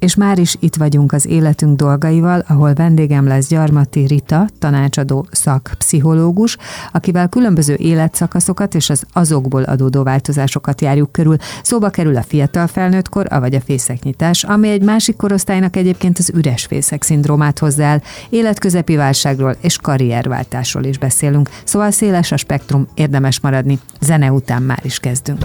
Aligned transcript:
És 0.00 0.14
már 0.14 0.38
is 0.38 0.56
itt 0.60 0.76
vagyunk 0.76 1.12
az 1.12 1.26
életünk 1.26 1.76
dolgaival, 1.76 2.44
ahol 2.48 2.74
vendégem 2.74 3.26
lesz 3.26 3.48
Gyarmati 3.48 4.06
Rita, 4.06 4.48
tanácsadó 4.58 5.26
szakpszichológus, 5.30 6.56
akivel 6.92 7.28
különböző 7.28 7.74
életszakaszokat 7.74 8.74
és 8.74 8.90
az 8.90 9.04
azokból 9.12 9.62
adódó 9.62 10.02
változásokat 10.02 10.80
járjuk 10.80 11.12
körül. 11.12 11.36
Szóba 11.62 11.90
kerül 11.90 12.16
a 12.16 12.22
fiatal 12.22 12.66
felnőttkor, 12.66 13.26
avagy 13.30 13.54
a 13.54 13.60
fészeknyitás, 13.60 14.44
ami 14.44 14.68
egy 14.68 14.82
másik 14.82 15.16
korosztálynak 15.16 15.76
egyébként 15.76 16.18
az 16.18 16.30
üres 16.34 16.64
fészek 16.64 17.02
szindrómát 17.02 17.58
hozzá 17.58 17.90
el. 17.90 18.02
Életközepi 18.28 18.96
válságról 18.96 19.56
és 19.60 19.78
karrierváltásról 19.78 20.84
is 20.84 20.98
beszélünk, 20.98 21.50
szóval 21.64 21.90
széles 21.90 22.32
a 22.32 22.36
spektrum, 22.36 22.86
érdemes 22.94 23.40
maradni. 23.40 23.78
Zene 24.00 24.32
után 24.32 24.62
már 24.62 24.80
is 24.82 24.98
kezdünk. 24.98 25.44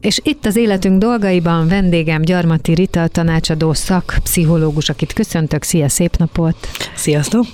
És 0.00 0.20
itt 0.24 0.46
az 0.46 0.56
életünk 0.56 0.98
dolgaiban 0.98 1.68
vendégem 1.68 2.22
Gyarmati 2.22 2.74
Rita, 2.74 3.08
tanácsadó 3.08 3.72
szakpszichológus, 3.72 4.88
akit 4.88 5.12
köszöntök. 5.12 5.62
Szia, 5.62 5.88
szép 5.88 6.16
napot! 6.16 6.56
Sziasztok! 6.94 7.44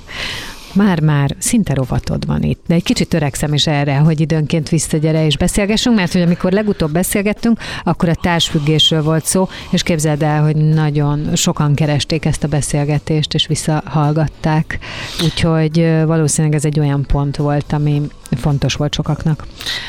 Már-már 0.75 1.37
szinte 1.39 1.75
rovatod 1.75 2.27
van 2.27 2.43
itt, 2.43 2.63
de 2.67 2.75
egy 2.75 2.83
kicsit 2.83 3.09
törekszem 3.09 3.55
is 3.55 3.67
erre, 3.67 3.97
hogy 3.97 4.21
időnként 4.21 4.69
visszagyere 4.69 5.27
és 5.27 5.37
beszélgessünk, 5.37 5.97
mert 5.97 6.13
hogy 6.13 6.21
amikor 6.21 6.53
legutóbb 6.53 6.93
beszélgettünk, 6.93 7.59
akkor 7.85 8.09
a 8.09 8.15
társfüggésről 8.15 9.03
volt 9.03 9.25
szó, 9.25 9.49
és 9.71 9.83
képzeld 9.83 10.23
el, 10.23 10.43
hogy 10.43 10.57
nagyon 10.57 11.37
sokan 11.37 11.75
keresték 11.75 12.25
ezt 12.25 12.45
a 12.45 12.49
beszélgetést, 12.49 13.35
és 13.35 13.47
visszahallgatták. 13.47 14.79
Úgyhogy 15.23 15.79
valószínűleg 16.07 16.57
ez 16.57 16.65
egy 16.65 16.81
olyan 16.81 17.05
pont 17.07 17.37
volt, 17.37 17.73
ami 17.73 18.03
fontos 18.37 18.75
volt 18.75 18.95
sokaknak. 18.95 19.47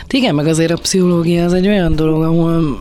Igen, 0.10 0.36
meg 0.36 0.48
azért 0.48 0.72
a 0.72 0.78
pszichológia 0.78 1.46
az 1.46 1.54
egy 1.54 1.68
olyan 1.68 1.96
dolog, 1.96 2.24
ahol 2.24 2.80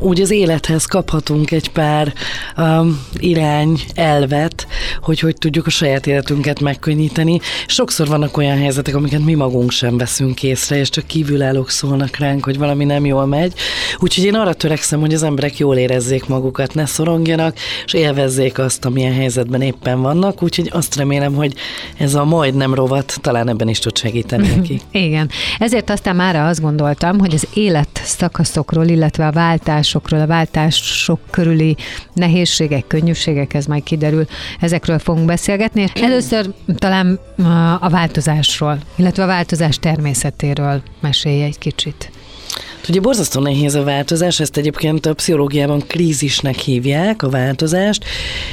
úgy 0.00 0.20
az 0.20 0.30
élethez 0.30 0.84
kaphatunk 0.84 1.50
egy 1.50 1.70
pár 1.70 2.12
um, 2.56 3.00
irány, 3.16 3.80
elvet, 3.94 4.66
hogy 5.02 5.20
hogy 5.20 5.36
tudjuk 5.36 5.66
a 5.66 5.70
saját 5.70 6.06
életünket 6.06 6.60
megkönnyíteni. 6.60 7.40
Sokszor 7.66 8.06
vannak 8.06 8.36
olyan 8.36 8.58
helyzetek, 8.58 8.94
amiket 8.94 9.24
mi 9.24 9.34
magunk 9.34 9.70
sem 9.70 9.96
veszünk 9.96 10.42
észre, 10.42 10.76
és 10.76 10.88
csak 10.88 11.06
kívülállók 11.06 11.70
szólnak 11.70 12.16
ránk, 12.16 12.44
hogy 12.44 12.58
valami 12.58 12.84
nem 12.84 13.06
jól 13.06 13.26
megy. 13.26 13.52
Úgyhogy 13.98 14.24
én 14.24 14.34
arra 14.34 14.54
törekszem, 14.54 15.00
hogy 15.00 15.14
az 15.14 15.22
emberek 15.22 15.58
jól 15.58 15.76
érezzék 15.76 16.26
magukat, 16.26 16.74
ne 16.74 16.86
szorongjanak, 16.86 17.56
és 17.84 17.92
élvezzék 17.92 18.58
azt, 18.58 18.84
amilyen 18.84 19.14
helyzetben 19.14 19.62
éppen 19.62 20.02
vannak. 20.02 20.42
Úgyhogy 20.42 20.68
azt 20.72 20.96
remélem, 20.96 21.34
hogy 21.34 21.54
ez 21.98 22.14
a 22.14 22.24
majdnem 22.24 22.74
rovat 22.74 23.18
talán 23.20 23.48
ebben 23.48 23.68
is 23.68 23.78
tud 23.78 23.98
segíteni 23.98 24.48
nekik. 24.54 24.82
Igen. 24.92 25.30
Ezért 25.58 25.90
aztán 25.90 26.16
már 26.16 26.36
azt 26.36 26.60
gondoltam, 26.60 27.18
hogy 27.18 27.34
az 27.34 27.48
élet 27.54 28.00
szakaszokról, 28.04 28.86
illetve 28.86 29.26
a 29.26 29.32
váltásokról, 29.32 30.20
a 30.20 30.26
váltások 30.26 31.20
körüli 31.30 31.76
nehézségek, 32.14 32.86
könnyűségek, 32.86 33.54
ez 33.54 33.66
majd 33.66 33.82
kiderül, 33.82 34.26
ezekről 34.60 34.98
fogunk 34.98 35.26
beszélgetni. 35.26 35.86
Először 35.94 36.50
talán 36.76 37.18
a 37.80 37.88
változásról, 37.88 38.78
illetve 38.96 39.22
a 39.22 39.26
változás 39.26 39.76
természetéről 39.76 40.82
mesélj 41.00 41.42
egy 41.42 41.58
kicsit. 41.58 42.10
Ugye 42.88 43.00
borzasztó 43.00 43.40
nehéz 43.40 43.74
a 43.74 43.84
változás, 43.84 44.40
ezt 44.40 44.56
egyébként 44.56 45.06
a 45.06 45.14
pszichológiában 45.14 45.82
krízisnek 45.86 46.56
hívják 46.56 47.22
a 47.22 47.28
változást, 47.28 48.04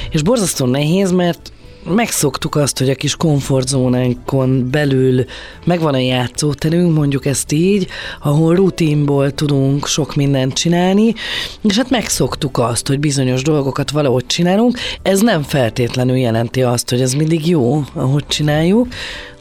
és 0.10 0.22
borzasztó 0.22 0.66
nehéz, 0.66 1.12
mert 1.12 1.52
megszoktuk 1.90 2.56
azt, 2.56 2.78
hogy 2.78 2.90
a 2.90 2.96
kis 2.96 3.16
komfortzónánkon 3.16 4.70
belül 4.72 5.26
megvan 5.66 5.94
a 5.94 5.98
játszóterünk, 5.98 6.96
mondjuk 6.96 7.26
ezt 7.26 7.52
így, 7.52 7.88
ahol 8.22 8.56
rutinból 8.56 9.32
tudunk 9.32 9.88
sok 9.88 10.16
mindent 10.16 10.54
csinálni, 10.54 11.14
és 11.62 11.78
hát 11.78 11.90
megszoktuk 11.90 12.58
azt, 12.58 12.88
hogy 12.88 13.00
bizonyos 13.00 13.42
dolgokat 13.42 13.92
valahogy 13.92 14.26
csinálunk. 14.26 14.78
Ez 15.02 15.20
nem 15.20 15.42
feltétlenül 15.42 16.16
jelenti 16.16 16.62
azt, 16.62 16.90
hogy 16.90 17.02
ez 17.02 17.14
mindig 17.14 17.48
jó, 17.48 17.84
ahogy 17.94 18.28
csináljuk, 18.28 18.88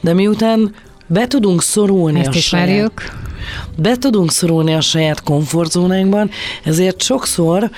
de 0.01 0.13
miután 0.13 0.75
be 1.07 1.27
tudunk 1.27 1.61
szorulni 1.61 2.19
Ezt 2.19 2.29
a 2.29 2.33
ismerjük. 2.37 2.99
saját, 2.99 3.15
be 3.77 3.97
tudunk 3.97 4.31
szorulni 4.31 4.73
a 4.73 4.81
saját 4.81 5.23
komfortzónánkban, 5.23 6.29
ezért 6.63 7.01
sokszor 7.01 7.69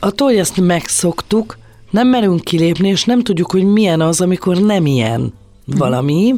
attól, 0.00 0.28
hogy 0.28 0.38
ezt 0.38 0.56
megszoktuk, 0.56 1.58
nem 1.90 2.08
merünk 2.08 2.40
kilépni, 2.40 2.88
és 2.88 3.04
nem 3.04 3.22
tudjuk, 3.22 3.50
hogy 3.50 3.64
milyen 3.64 4.00
az, 4.00 4.20
amikor 4.20 4.56
nem 4.56 4.86
ilyen 4.86 5.32
valami, 5.64 6.34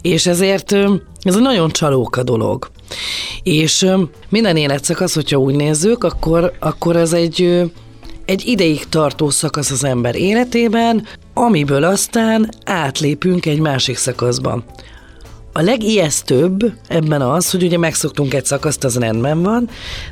és 0.00 0.26
ezért 0.26 0.72
ez 1.22 1.36
egy 1.36 1.40
nagyon 1.40 1.70
csalóka 1.70 2.22
dolog. 2.22 2.70
És 3.42 3.86
minden 4.28 4.56
életszakasz, 4.56 5.14
hogyha 5.14 5.38
úgy 5.38 5.54
nézzük, 5.54 6.04
akkor, 6.04 6.52
akkor 6.60 6.96
ez 6.96 7.12
egy, 7.12 7.70
egy 8.24 8.46
ideig 8.46 8.88
tartó 8.88 9.30
szakasz 9.30 9.70
az 9.70 9.84
ember 9.84 10.16
életében, 10.16 11.06
amiből 11.34 11.84
aztán 11.84 12.50
átlépünk 12.64 13.46
egy 13.46 13.60
másik 13.60 13.96
szakaszba. 13.96 14.64
A 15.56 15.62
legijesztőbb 15.62 16.72
ebben 16.88 17.22
az, 17.22 17.50
hogy 17.50 17.62
ugye 17.62 17.78
megszoktunk 17.78 18.34
egy 18.34 18.44
szakaszt, 18.44 18.84
az 18.84 18.98
rendben 18.98 19.42
van, 19.42 19.68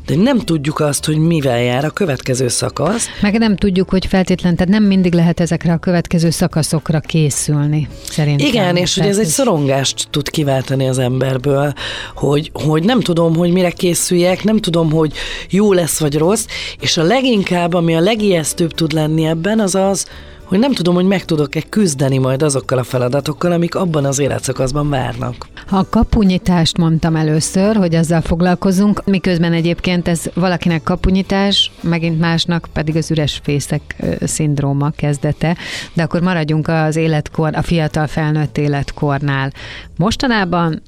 de 0.06 0.16
nem 0.16 0.38
tudjuk 0.38 0.80
azt, 0.80 1.04
hogy 1.04 1.16
mivel 1.16 1.60
jár 1.60 1.84
a 1.84 1.90
következő 1.90 2.48
szakasz. 2.48 3.06
Meg 3.20 3.38
nem 3.38 3.56
tudjuk, 3.56 3.90
hogy 3.90 4.06
feltétlen, 4.06 4.56
tehát 4.56 4.72
nem 4.72 4.82
mindig 4.82 5.12
lehet 5.12 5.40
ezekre 5.40 5.72
a 5.72 5.78
következő 5.78 6.30
szakaszokra 6.30 7.00
készülni, 7.00 7.88
szerintem. 8.04 8.46
Igen, 8.46 8.76
és 8.76 8.98
hogy 8.98 9.06
ez 9.08 9.18
egy 9.18 9.26
szorongást 9.26 10.06
tud 10.10 10.30
kiváltani 10.30 10.88
az 10.88 10.98
emberből, 10.98 11.72
hogy, 12.14 12.50
hogy 12.52 12.84
nem 12.84 13.00
tudom, 13.00 13.36
hogy 13.36 13.52
mire 13.52 13.70
készüljek, 13.70 14.44
nem 14.44 14.58
tudom, 14.58 14.90
hogy 14.90 15.12
jó 15.50 15.72
lesz 15.72 16.00
vagy 16.00 16.18
rossz, 16.18 16.46
és 16.80 16.96
a 16.96 17.02
leginkább, 17.02 17.74
ami 17.74 17.94
a 17.94 18.00
legijesztőbb 18.00 18.72
tud 18.72 18.92
lenni 18.92 19.24
ebben, 19.24 19.60
az 19.60 19.74
az, 19.74 20.06
hogy 20.54 20.62
nem 20.62 20.72
tudom, 20.72 20.94
hogy 20.94 21.06
meg 21.06 21.24
tudok-e 21.24 21.62
küzdeni 21.68 22.18
majd 22.18 22.42
azokkal 22.42 22.78
a 22.78 22.82
feladatokkal, 22.82 23.52
amik 23.52 23.74
abban 23.74 24.04
az 24.04 24.18
életszakaszban 24.18 24.88
várnak. 24.88 25.46
A 25.70 25.88
kapunyítást 25.88 26.78
mondtam 26.78 27.16
először, 27.16 27.76
hogy 27.76 27.94
azzal 27.94 28.20
foglalkozunk, 28.20 29.04
miközben 29.04 29.52
egyébként 29.52 30.08
ez 30.08 30.22
valakinek 30.34 30.82
kapunyítás, 30.82 31.70
megint 31.80 32.20
másnak 32.20 32.68
pedig 32.72 32.96
az 32.96 33.10
üres 33.10 33.40
fészek 33.42 34.02
szindróma 34.20 34.90
kezdete, 34.90 35.56
de 35.94 36.02
akkor 36.02 36.20
maradjunk 36.20 36.68
az 36.68 36.96
életkor, 36.96 37.56
a 37.56 37.62
fiatal 37.62 38.06
felnőtt 38.06 38.58
életkornál. 38.58 39.52
Mostanában 39.96 40.82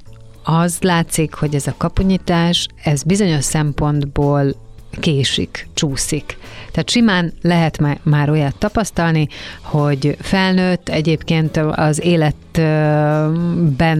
az 0.44 0.76
látszik, 0.80 1.34
hogy 1.34 1.54
ez 1.54 1.66
a 1.66 1.74
kapunyítás, 1.76 2.66
ez 2.84 3.02
bizonyos 3.02 3.44
szempontból 3.44 4.54
késik, 5.00 5.68
csúszik. 5.74 6.36
Tehát 6.72 6.90
simán 6.90 7.32
lehet 7.42 7.78
már 8.02 8.30
olyat 8.30 8.56
tapasztalni, 8.58 9.28
hogy 9.62 10.16
felnőtt 10.20 10.88
egyébként 10.88 11.56
az 11.56 12.04
életben 12.04 13.38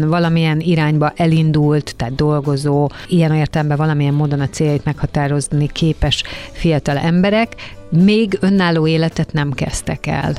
valamilyen 0.09 0.61
irányba 0.61 1.13
elindult, 1.17 1.95
tehát 1.97 2.15
dolgozó, 2.15 2.91
ilyen 3.09 3.35
értelemben 3.35 3.77
valamilyen 3.77 4.15
módon 4.15 4.41
a 4.41 4.49
céljait 4.49 4.85
meghatározni 4.85 5.69
képes 5.73 6.23
fiatal 6.53 6.97
emberek, 6.97 7.55
még 7.89 8.39
önálló 8.41 8.87
életet 8.87 9.33
nem 9.33 9.53
kezdtek 9.53 10.07
el. 10.07 10.35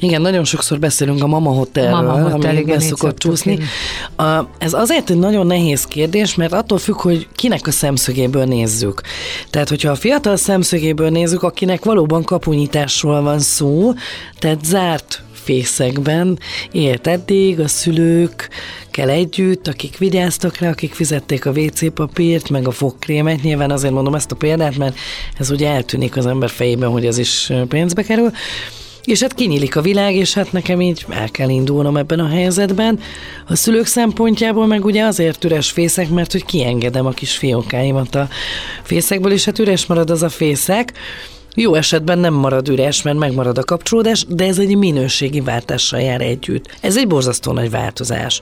Igen, 0.00 0.20
nagyon 0.20 0.44
sokszor 0.44 0.78
beszélünk 0.78 1.22
a 1.22 1.26
Mama 1.26 1.50
Hotelről, 1.50 2.00
Mama 2.00 2.30
Hotel, 2.30 2.50
ami 2.50 2.58
igen, 2.58 2.80
szoktuk 2.80 3.18
csúszni. 3.18 3.58
A, 4.16 4.40
ez 4.58 4.72
azért 4.72 5.10
egy 5.10 5.18
nagyon 5.18 5.46
nehéz 5.46 5.84
kérdés, 5.84 6.34
mert 6.34 6.52
attól 6.52 6.78
függ, 6.78 7.00
hogy 7.00 7.28
kinek 7.34 7.66
a 7.66 7.70
szemszögéből 7.70 8.44
nézzük. 8.44 9.00
Tehát, 9.50 9.68
hogyha 9.68 9.90
a 9.90 9.94
fiatal 9.94 10.36
szemszögéből 10.36 11.10
nézzük, 11.10 11.42
akinek 11.42 11.84
valóban 11.84 12.22
kapunyításról 12.22 13.22
van 13.22 13.38
szó, 13.38 13.92
tehát 14.38 14.64
zárt 14.64 15.22
fészekben 15.32 16.38
élt 16.72 17.06
eddig, 17.06 17.60
a 17.60 17.68
szülők 17.68 18.48
kell 18.90 19.08
együtt, 19.08 19.68
akik 19.68 19.98
vigyáztak 19.98 20.56
rá, 20.56 20.68
akik 20.68 20.94
fizették 20.94 21.46
a 21.46 21.50
WC 21.50 21.92
papírt, 21.92 22.48
meg 22.48 22.66
a 22.66 22.70
fogkrémet. 22.70 23.42
Nyilván 23.42 23.70
azért 23.70 23.92
mondom 23.92 24.14
ezt 24.14 24.32
a 24.32 24.36
példát, 24.36 24.76
mert 24.76 24.96
ez 25.38 25.50
ugye 25.50 25.68
eltűnik 25.68 26.16
az 26.16 26.26
ember 26.26 26.50
fejében, 26.50 26.90
hogy 26.90 27.06
ez 27.06 27.18
is 27.18 27.52
pénzbe 27.68 28.02
kerül. 28.02 28.30
És 29.04 29.20
hát 29.20 29.34
kinyílik 29.34 29.76
a 29.76 29.80
világ, 29.80 30.14
és 30.14 30.34
hát 30.34 30.52
nekem 30.52 30.80
így 30.80 31.06
el 31.08 31.30
kell 31.30 31.48
indulnom 31.48 31.96
ebben 31.96 32.20
a 32.20 32.28
helyzetben. 32.28 32.98
A 33.48 33.56
szülők 33.56 33.86
szempontjából 33.86 34.66
meg 34.66 34.84
ugye 34.84 35.04
azért 35.04 35.44
üres 35.44 35.70
fészek, 35.70 36.08
mert 36.08 36.32
hogy 36.32 36.44
kiengedem 36.44 37.06
a 37.06 37.10
kis 37.10 37.36
fiókáimat 37.36 38.14
a 38.14 38.28
fészekből, 38.82 39.32
és 39.32 39.44
hát 39.44 39.58
üres 39.58 39.86
marad 39.86 40.10
az 40.10 40.22
a 40.22 40.28
fészek. 40.28 40.92
Jó 41.54 41.74
esetben 41.74 42.18
nem 42.18 42.34
marad 42.34 42.68
üres, 42.68 43.02
mert 43.02 43.18
megmarad 43.18 43.58
a 43.58 43.64
kapcsolódás, 43.64 44.24
de 44.28 44.44
ez 44.44 44.58
egy 44.58 44.76
minőségi 44.76 45.40
váltással 45.40 46.00
jár 46.00 46.20
együtt. 46.20 46.76
Ez 46.80 46.96
egy 46.96 47.06
borzasztó 47.06 47.52
nagy 47.52 47.70
változás. 47.70 48.40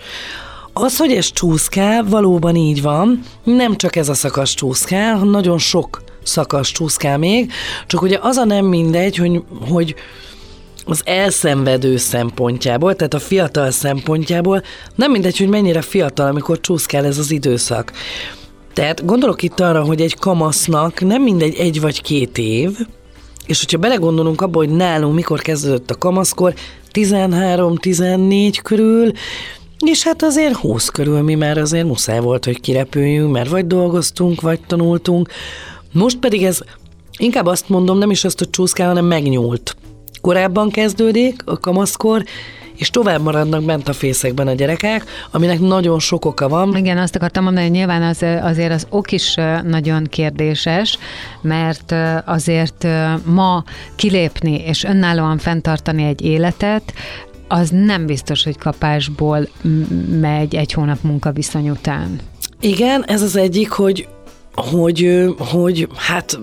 Az, 0.72 0.96
hogy 0.96 1.12
ez 1.12 1.32
csúszkál, 1.32 2.04
valóban 2.04 2.56
így 2.56 2.82
van, 2.82 3.22
nem 3.44 3.76
csak 3.76 3.96
ez 3.96 4.08
a 4.08 4.14
szakasz 4.14 4.54
csúszkál, 4.54 5.18
nagyon 5.18 5.58
sok 5.58 6.02
szakasz 6.22 6.70
csúszkál 6.70 7.18
még, 7.18 7.52
csak 7.86 8.02
ugye 8.02 8.18
az 8.20 8.36
a 8.36 8.44
nem 8.44 8.64
mindegy, 8.64 9.16
hogy, 9.16 9.42
hogy 9.68 9.94
az 10.90 11.02
elszenvedő 11.04 11.96
szempontjából, 11.96 12.94
tehát 12.94 13.14
a 13.14 13.18
fiatal 13.18 13.70
szempontjából, 13.70 14.62
nem 14.94 15.10
mindegy, 15.10 15.38
hogy 15.38 15.48
mennyire 15.48 15.80
fiatal, 15.80 16.26
amikor 16.26 16.60
csúszkál 16.60 17.04
ez 17.04 17.18
az 17.18 17.30
időszak. 17.30 17.92
Tehát 18.72 19.04
gondolok 19.04 19.42
itt 19.42 19.60
arra, 19.60 19.84
hogy 19.84 20.00
egy 20.00 20.14
kamasznak 20.14 21.00
nem 21.00 21.22
mindegy 21.22 21.54
egy 21.54 21.80
vagy 21.80 22.02
két 22.02 22.38
év, 22.38 22.70
és 23.46 23.60
hogyha 23.60 23.78
belegondolunk 23.78 24.40
abba, 24.40 24.58
hogy 24.58 24.70
nálunk 24.70 25.14
mikor 25.14 25.40
kezdődött 25.40 25.90
a 25.90 25.98
kamaszkor, 25.98 26.54
13-14 26.92 28.58
körül, 28.62 29.12
és 29.86 30.02
hát 30.02 30.22
azért 30.22 30.56
20 30.56 30.88
körül 30.88 31.22
mi 31.22 31.34
már 31.34 31.58
azért 31.58 31.86
muszáj 31.86 32.20
volt, 32.20 32.44
hogy 32.44 32.60
kirepüljünk, 32.60 33.32
mert 33.32 33.48
vagy 33.48 33.66
dolgoztunk, 33.66 34.40
vagy 34.40 34.60
tanultunk. 34.66 35.28
Most 35.92 36.18
pedig 36.18 36.44
ez, 36.44 36.60
inkább 37.16 37.46
azt 37.46 37.68
mondom, 37.68 37.98
nem 37.98 38.10
is 38.10 38.24
azt, 38.24 38.38
hogy 38.38 38.50
csúszkál, 38.50 38.88
hanem 38.88 39.04
megnyúlt. 39.04 39.76
Korábban 40.20 40.70
kezdődik 40.70 41.42
a 41.44 41.58
kamaszkor, 41.58 42.24
és 42.76 42.90
tovább 42.90 43.22
maradnak 43.22 43.64
bent 43.64 43.88
a 43.88 43.92
fészekben 43.92 44.46
a 44.46 44.52
gyerekek, 44.52 45.04
aminek 45.30 45.60
nagyon 45.60 45.98
sok 45.98 46.24
oka 46.24 46.48
van. 46.48 46.76
Igen, 46.76 46.98
azt 46.98 47.16
akartam 47.16 47.44
mondani, 47.44 47.66
hogy 47.66 47.74
nyilván 47.74 48.02
az, 48.02 48.24
azért 48.42 48.72
az 48.72 48.86
ok 48.90 49.12
is 49.12 49.34
nagyon 49.64 50.04
kérdéses, 50.04 50.98
mert 51.40 51.94
azért 52.24 52.86
ma 53.24 53.64
kilépni 53.96 54.62
és 54.66 54.84
önállóan 54.84 55.38
fenntartani 55.38 56.04
egy 56.04 56.22
életet, 56.22 56.92
az 57.48 57.70
nem 57.70 58.06
biztos, 58.06 58.44
hogy 58.44 58.58
kapásból 58.58 59.48
megy 60.20 60.54
egy 60.54 60.72
hónap 60.72 60.98
munkaviszony 61.02 61.70
után. 61.70 62.20
Igen, 62.60 63.04
ez 63.04 63.22
az 63.22 63.36
egyik, 63.36 63.70
hogy, 63.70 64.08
hogy, 64.54 65.26
hogy 65.38 65.88
hát 65.96 66.38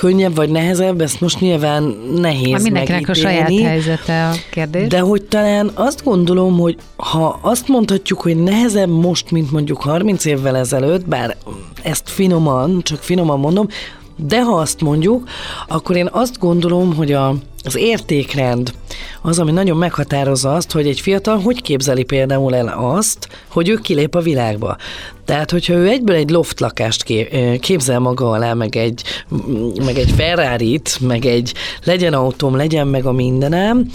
könnyebb 0.00 0.34
vagy 0.34 0.50
nehezebb, 0.50 1.00
ezt 1.00 1.20
most 1.20 1.40
nyilván 1.40 1.82
nehéz 2.16 2.52
Hát 2.52 2.62
mindenkinek 2.62 3.08
a 3.08 3.14
saját 3.14 3.42
megítélni. 3.42 3.68
helyzete 3.68 4.28
a 4.28 4.32
kérdés. 4.50 4.88
De 4.88 5.00
hogy 5.00 5.22
talán 5.22 5.70
azt 5.74 6.04
gondolom, 6.04 6.58
hogy 6.58 6.76
ha 6.96 7.38
azt 7.42 7.68
mondhatjuk, 7.68 8.20
hogy 8.20 8.36
nehezebb 8.36 8.88
most, 8.88 9.30
mint 9.30 9.50
mondjuk 9.50 9.82
30 9.82 10.24
évvel 10.24 10.56
ezelőtt, 10.56 11.06
bár 11.06 11.36
ezt 11.82 12.08
finoman, 12.08 12.82
csak 12.82 13.02
finoman 13.02 13.38
mondom, 13.38 13.68
de 14.16 14.42
ha 14.42 14.56
azt 14.56 14.80
mondjuk, 14.80 15.28
akkor 15.68 15.96
én 15.96 16.08
azt 16.12 16.38
gondolom, 16.38 16.94
hogy 16.94 17.12
a, 17.12 17.34
az 17.64 17.76
értékrend 17.76 18.72
az, 19.22 19.38
ami 19.38 19.50
nagyon 19.50 19.76
meghatározza 19.76 20.54
azt, 20.54 20.72
hogy 20.72 20.86
egy 20.86 21.00
fiatal 21.00 21.38
hogy 21.38 21.62
képzeli 21.62 22.02
például 22.02 22.54
el 22.54 22.68
azt, 22.68 23.28
hogy 23.48 23.68
ő 23.68 23.74
kilép 23.74 24.14
a 24.14 24.20
világba. 24.20 24.76
Tehát, 25.24 25.50
hogyha 25.50 25.74
ő 25.74 25.88
egyből 25.88 26.16
egy 26.16 26.30
loft 26.30 26.60
lakást 26.60 27.02
ké- 27.02 27.60
képzel 27.60 27.98
maga 27.98 28.30
alá, 28.30 28.54
meg 28.54 28.76
egy, 28.76 29.02
meg 29.84 29.96
egy 29.96 30.10
ferrari 30.16 30.80
meg 31.00 31.24
egy 31.24 31.54
legyen 31.84 32.12
autóm, 32.12 32.56
legyen 32.56 32.86
meg 32.86 33.06
a 33.06 33.12
mindenem, 33.12 33.86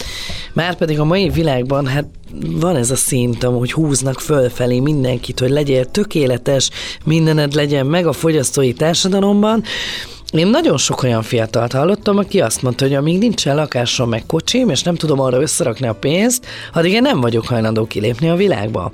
már 0.52 0.74
pedig 0.74 1.00
a 1.00 1.04
mai 1.04 1.28
világban 1.28 1.86
hát 1.86 2.06
van 2.40 2.76
ez 2.76 2.90
a 2.90 2.96
szint, 2.96 3.42
hogy 3.42 3.72
húznak 3.72 4.20
fölfelé 4.20 4.80
mindenkit, 4.80 5.40
hogy 5.40 5.50
legyél 5.50 5.84
tökéletes, 5.84 6.70
mindened 7.04 7.54
legyen 7.54 7.86
meg 7.86 8.06
a 8.06 8.12
fogyasztói 8.12 8.72
társadalomban, 8.72 9.62
én 10.32 10.46
nagyon 10.46 10.76
sok 10.76 11.02
olyan 11.02 11.22
fiatalt 11.22 11.72
hallottam, 11.72 12.18
aki 12.18 12.40
azt 12.40 12.62
mondta, 12.62 12.84
hogy 12.84 12.94
amíg 12.94 13.18
nincsen 13.18 13.56
lakásom 13.56 14.08
meg 14.08 14.26
kocsim, 14.26 14.68
és 14.68 14.82
nem 14.82 14.94
tudom 14.94 15.20
arra 15.20 15.40
összerakni 15.40 15.86
a 15.86 15.94
pénzt, 15.94 16.46
addig 16.72 16.92
én 16.92 17.02
nem 17.02 17.20
vagyok 17.20 17.46
hajlandó 17.46 17.86
kilépni 17.86 18.28
a 18.28 18.34
világba. 18.34 18.92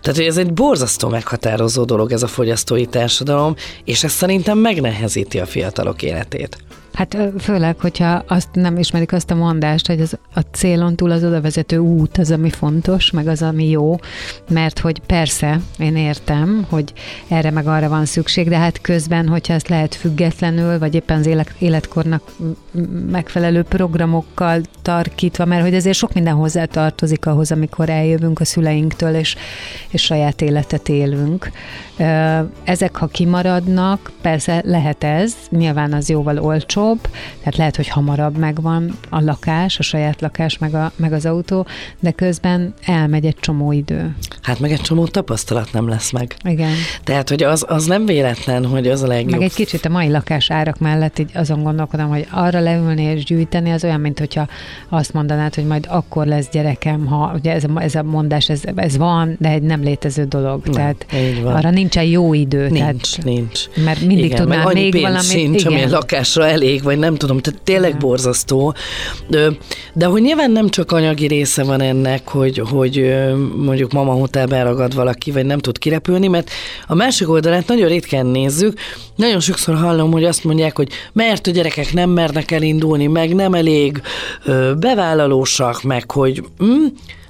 Tehát, 0.00 0.18
hogy 0.18 0.26
ez 0.26 0.36
egy 0.36 0.52
borzasztó 0.52 1.08
meghatározó 1.08 1.84
dolog 1.84 2.12
ez 2.12 2.22
a 2.22 2.26
fogyasztói 2.26 2.86
társadalom, 2.86 3.54
és 3.84 4.04
ez 4.04 4.12
szerintem 4.12 4.58
megnehezíti 4.58 5.38
a 5.38 5.46
fiatalok 5.46 6.02
életét. 6.02 6.58
Hát 7.00 7.16
főleg, 7.38 7.80
hogyha 7.80 8.24
azt 8.26 8.48
nem 8.52 8.78
ismerik 8.78 9.12
azt 9.12 9.30
a 9.30 9.34
mondást, 9.34 9.86
hogy 9.86 10.00
az, 10.00 10.18
a 10.34 10.40
célon 10.40 10.96
túl 10.96 11.10
az 11.10 11.24
odavezető 11.24 11.78
út 11.78 12.18
az, 12.18 12.30
ami 12.30 12.50
fontos, 12.50 13.10
meg 13.10 13.26
az, 13.26 13.42
ami 13.42 13.68
jó, 13.68 13.96
mert 14.50 14.78
hogy 14.78 14.98
persze, 14.98 15.60
én 15.78 15.96
értem, 15.96 16.66
hogy 16.68 16.92
erre 17.28 17.50
meg 17.50 17.66
arra 17.66 17.88
van 17.88 18.04
szükség, 18.04 18.48
de 18.48 18.58
hát 18.58 18.80
közben, 18.80 19.28
hogyha 19.28 19.54
ezt 19.54 19.68
lehet 19.68 19.94
függetlenül, 19.94 20.78
vagy 20.78 20.94
éppen 20.94 21.18
az 21.18 21.26
élet, 21.26 21.54
életkornak 21.58 22.22
megfelelő 23.10 23.62
programokkal 23.62 24.60
tarkítva, 24.82 25.44
mert 25.44 25.62
hogy 25.62 25.74
azért 25.74 25.96
sok 25.96 26.12
minden 26.12 26.34
hozzá 26.34 26.64
tartozik 26.64 27.26
ahhoz, 27.26 27.52
amikor 27.52 27.88
eljövünk 27.88 28.40
a 28.40 28.44
szüleinktől, 28.44 29.14
és, 29.14 29.36
és 29.88 30.02
saját 30.02 30.40
életet 30.40 30.88
élünk. 30.88 31.50
Ezek, 32.64 32.96
ha 32.96 33.06
kimaradnak, 33.06 34.12
persze 34.20 34.62
lehet 34.64 35.04
ez, 35.04 35.34
nyilván 35.50 35.92
az 35.92 36.08
jóval 36.08 36.38
olcsóbb, 36.38 37.00
tehát 37.38 37.56
lehet, 37.56 37.76
hogy 37.76 37.88
hamarabb 37.88 38.36
megvan 38.36 38.98
a 39.08 39.20
lakás, 39.20 39.78
a 39.78 39.82
saját 39.82 40.20
lakás, 40.20 40.58
meg, 40.58 40.74
a, 40.74 40.92
meg 40.96 41.12
az 41.12 41.26
autó, 41.26 41.66
de 42.00 42.10
közben 42.10 42.74
elmegy 42.84 43.26
egy 43.26 43.36
csomó 43.40 43.72
idő. 43.72 44.16
Hát 44.42 44.60
meg 44.60 44.72
egy 44.72 44.80
csomó 44.80 45.06
tapasztalat 45.06 45.72
nem 45.72 45.88
lesz 45.88 46.10
meg. 46.10 46.36
Igen. 46.44 46.72
Tehát, 47.04 47.28
hogy 47.28 47.42
az, 47.42 47.64
az 47.68 47.86
nem 47.86 48.06
véletlen, 48.06 48.66
hogy 48.66 48.88
az 48.88 49.02
a 49.02 49.06
legjobb. 49.06 49.30
Meg 49.30 49.42
egy 49.42 49.54
kicsit 49.54 49.84
a 49.84 49.88
mai 49.88 50.08
lakás 50.08 50.50
árak 50.50 50.78
mellett 50.78 51.18
így 51.18 51.30
azon 51.34 51.62
gondolkodom, 51.62 52.08
hogy 52.08 52.26
arra 52.30 52.60
leülni 52.60 53.02
és 53.02 53.24
gyűjteni, 53.24 53.70
az 53.70 53.84
olyan, 53.84 54.00
mint 54.00 54.18
hogyha 54.18 54.48
azt 54.88 55.12
mondanád, 55.12 55.54
hogy 55.54 55.64
majd 55.64 55.86
akkor 55.88 56.26
lesz 56.26 56.48
gyerekem, 56.52 57.06
ha 57.06 57.32
ugye 57.34 57.52
ez 57.52 57.64
a, 57.64 57.82
ez 57.82 57.94
a 57.94 58.02
mondás, 58.02 58.48
ez, 58.48 58.60
ez 58.74 58.96
van, 58.96 59.36
de 59.38 59.48
egy 59.48 59.62
nem 59.62 59.82
létező 59.82 60.24
dolog. 60.24 60.64
Nem, 60.64 60.72
tehát 60.72 61.06
arra 61.44 61.70
nincsen 61.70 62.04
jó 62.04 62.34
idő. 62.34 62.68
Nincs, 62.68 62.78
tehát, 62.78 63.24
nincs. 63.24 63.60
Mert 63.84 64.00
mindig 64.00 64.24
igen, 64.24 64.36
tudnál 64.36 64.64
meg 64.64 64.74
még 64.74 65.00
valamit. 65.00 65.22
sincs, 65.22 65.64
ami 65.64 65.74
igen. 65.74 65.88
a 65.88 65.92
lakásra 65.92 66.46
elég, 66.46 66.82
vagy 66.82 66.98
nem 66.98 67.14
tudom, 67.14 67.38
tehát 67.38 67.62
tényleg 67.62 67.88
Igen. 67.88 68.00
borzasztó. 68.00 68.74
De, 69.28 69.48
de 69.92 70.06
hogy 70.06 70.22
nyilván 70.22 70.50
nem 70.50 70.68
csak 70.68 70.92
anyagi 70.92 71.26
része 71.26 71.64
van 71.64 71.80
ennek, 71.80 72.28
hogy, 72.28 72.62
hogy 72.70 73.14
mondjuk 73.56 73.92
mama 73.92 74.12
hotelben 74.12 74.64
ragad 74.64 74.94
valaki, 74.94 75.30
vagy 75.30 75.46
nem 75.46 75.58
tud 75.58 75.78
kirepülni, 75.78 76.28
mert 76.28 76.50
a 76.86 76.94
másik 76.94 77.28
oldalát 77.28 77.66
nagyon 77.66 77.88
ritkán 77.88 78.26
nézzük. 78.26 78.78
Nagyon 79.16 79.40
sokszor 79.40 79.74
hallom, 79.74 80.12
hogy 80.12 80.24
azt 80.24 80.44
mondják, 80.44 80.76
hogy 80.76 80.88
mert 81.12 81.46
a 81.46 81.50
gyerekek 81.50 81.92
nem 81.92 82.10
mernek 82.10 82.50
elindulni, 82.50 83.06
meg 83.06 83.34
nem 83.34 83.54
elég 83.54 84.02
ö, 84.44 84.59
bevállalósak, 84.78 85.82
meg 85.82 86.10
hogy... 86.10 86.44
Hm, 86.58 86.86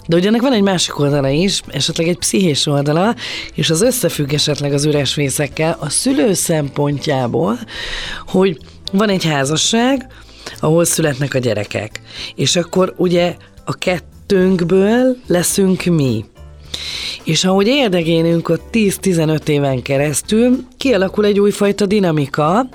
de 0.07 0.17
ugye 0.17 0.29
ennek 0.29 0.41
van 0.41 0.53
egy 0.53 0.63
másik 0.63 0.99
oldala 0.99 1.29
is, 1.29 1.61
esetleg 1.69 2.09
egy 2.09 2.19
pszichés 2.19 2.67
oldala, 2.67 3.15
és 3.55 3.71
az 3.71 3.83
összefügg 3.83 4.33
esetleg 4.33 4.73
az 4.73 4.85
üres 4.85 5.13
fészekkel 5.13 5.77
a 5.81 5.89
szülő 5.89 6.33
szempontjából, 6.33 7.59
hogy 8.27 8.59
van 8.93 9.09
egy 9.09 9.25
házasság, 9.25 10.07
ahol 10.61 10.85
születnek 10.85 11.35
a 11.35 11.39
gyerekek. 11.39 12.01
És 12.35 12.57
akkor 12.57 12.95
ugye 12.97 13.37
a 13.65 13.73
kettőnkből 13.73 15.17
leszünk 15.27 15.85
mi. 15.85 16.25
És 17.25 17.45
ahogy 17.45 17.67
érdegélünk 17.67 18.49
ott 18.49 18.63
10-15 18.73 19.49
éven 19.49 19.83
keresztül, 19.83 20.65
kialakul 20.77 21.25
egy 21.25 21.41
újfajta 21.41 21.87
dinamika, 21.87 22.69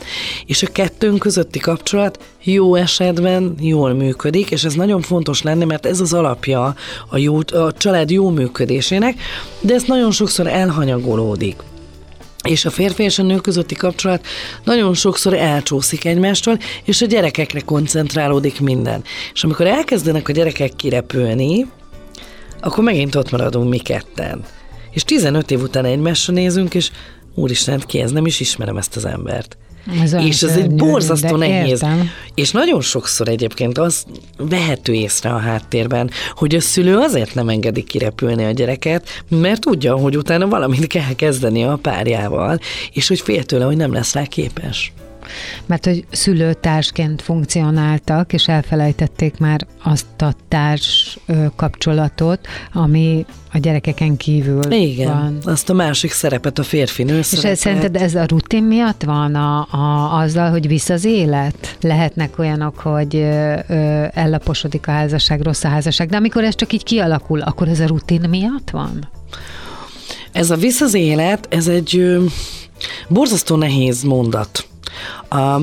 és 0.46 0.64
a 0.64 0.72
kettőnk 0.72 1.20
közötti 1.20 1.60
kapcsolat 1.60 2.20
jó 2.44 2.76
esetben 2.76 3.56
jól 3.60 3.94
működik, 3.94 4.52
és 4.52 4.64
ez 4.64 4.74
nagyon 4.74 5.02
fontos 5.02 5.42
lenne, 5.42 5.66
mert 5.66 5.86
ez 5.86 6.00
az 6.00 6.14
alapja 6.14 6.76
a, 7.10 7.18
jó, 7.18 7.38
a 7.38 7.74
család 7.78 8.10
jó 8.10 8.30
működésének, 8.30 9.20
de 9.62 9.74
ez 9.74 9.84
nagyon 9.84 10.12
sokszor 10.12 10.48
elhanyagolódik. 10.48 11.56
és 12.44 12.66
a 12.66 12.70
férfi 12.70 13.04
és 13.04 13.20
a 13.20 13.24
nő 13.24 13.36
közötti 13.36 13.76
kapcsolat 13.76 14.26
nagyon 14.64 14.94
sokszor 14.94 15.34
elcsúszik 15.34 16.06
egymástól, 16.06 16.58
és 16.84 17.02
a 17.02 17.06
gyerekekre 17.06 17.60
koncentrálódik 17.60 18.60
minden. 18.60 19.04
És 19.34 19.44
amikor 19.44 19.68
elkezdenek 19.68 20.30
a 20.30 20.32
gyerekek 20.32 20.76
kirepülni, 20.76 21.66
akkor 22.66 22.84
megint 22.84 23.16
ott 23.16 23.32
maradunk 23.32 23.70
mi 23.70 23.78
ketten. 23.78 24.44
És 24.92 25.04
15 25.04 25.52
év 25.52 25.62
után 25.62 25.86
egymásra 25.86 26.34
nézünk, 26.34 26.74
és 26.74 26.92
úristen, 27.34 27.84
ki 27.88 28.00
ez, 28.00 28.12
nem 28.12 28.26
is 28.26 28.40
ismerem 28.40 28.78
ezt 28.78 28.96
az 28.96 29.06
embert. 29.06 29.58
Ez 30.02 30.14
és 30.14 30.42
ez 30.44 30.56
egy 30.56 30.76
borzasztó 30.76 31.36
nehéz. 31.36 31.70
értem. 31.70 32.10
És 32.34 32.52
nagyon 32.52 32.82
sokszor 32.82 33.28
egyébként 33.28 33.78
az 33.78 34.06
vehető 34.38 34.94
észre 34.94 35.30
a 35.30 35.38
háttérben, 35.38 36.10
hogy 36.32 36.56
a 36.56 36.62
szülő 36.62 36.98
azért 36.98 37.36
nem 37.36 37.50
engedi 37.50 37.84
kirepülni 37.84 38.44
a 38.44 38.52
gyereket, 38.52 39.24
mert 39.30 39.62
tudja, 39.62 39.96
hogy 39.96 40.18
utána 40.18 40.48
valamit 40.48 40.88
kell 40.88 41.16
kezdeni 41.16 41.64
a 41.64 41.80
párjával, 41.82 42.60
és 42.94 43.08
hogy 43.08 43.20
fél 43.20 43.44
tőle, 43.44 43.66
hogy 43.66 43.78
nem 43.78 43.94
lesz 43.94 44.14
rá 44.14 44.24
képes. 44.24 44.94
Mert 45.66 45.86
hogy 45.86 46.06
szülőtársként 46.12 47.22
funkcionáltak, 47.22 48.34
és 48.34 48.48
elfelejtették 48.48 49.38
már 49.38 49.68
azt 49.84 50.22
a 50.22 50.34
társ 50.48 51.20
kapcsolatot, 51.56 52.48
ami 52.74 53.26
a 53.54 53.58
gyerekeken 53.58 54.18
kívül 54.18 54.72
Igen, 54.72 55.08
van. 55.08 55.38
azt 55.44 55.70
a 55.70 55.74
másik 55.74 56.12
szerepet, 56.12 56.60
a 56.60 56.64
férfi-nő 56.64 57.18
És 57.18 57.26
szerepet. 57.26 57.58
szerinted 57.58 57.96
ez 57.96 58.16
a 58.16 58.26
rutin 58.28 58.64
miatt 58.64 59.04
van 59.04 59.36
a, 59.36 59.68
a, 59.72 60.18
azzal, 60.20 60.50
hogy 60.50 60.68
visz 60.68 60.90
az 60.90 61.06
élet? 61.06 61.78
Lehetnek 61.82 62.40
olyanok, 62.40 62.80
hogy 62.80 63.16
ö, 63.16 63.54
ö, 63.68 64.06
ellaposodik 64.14 64.88
a 64.88 64.92
házasság, 64.92 65.42
rossz 65.42 65.64
a 65.64 65.68
házasság, 65.68 66.10
de 66.10 66.18
amikor 66.18 66.44
ez 66.44 66.56
csak 66.56 66.74
így 66.74 66.84
kialakul, 66.84 67.42
akkor 67.42 67.68
ez 67.68 67.80
a 67.80 67.86
rutin 67.88 68.30
miatt 68.30 68.70
van? 68.70 69.10
Ez 70.32 70.52
a 70.52 70.56
visz 70.56 70.82
az 70.82 70.94
élet, 70.94 71.48
ez 71.50 71.68
egy 71.68 71.98
ö, 71.98 72.24
borzasztó 73.08 73.56
nehéz 73.56 74.04
mondat. 74.04 74.68
A, 75.30 75.60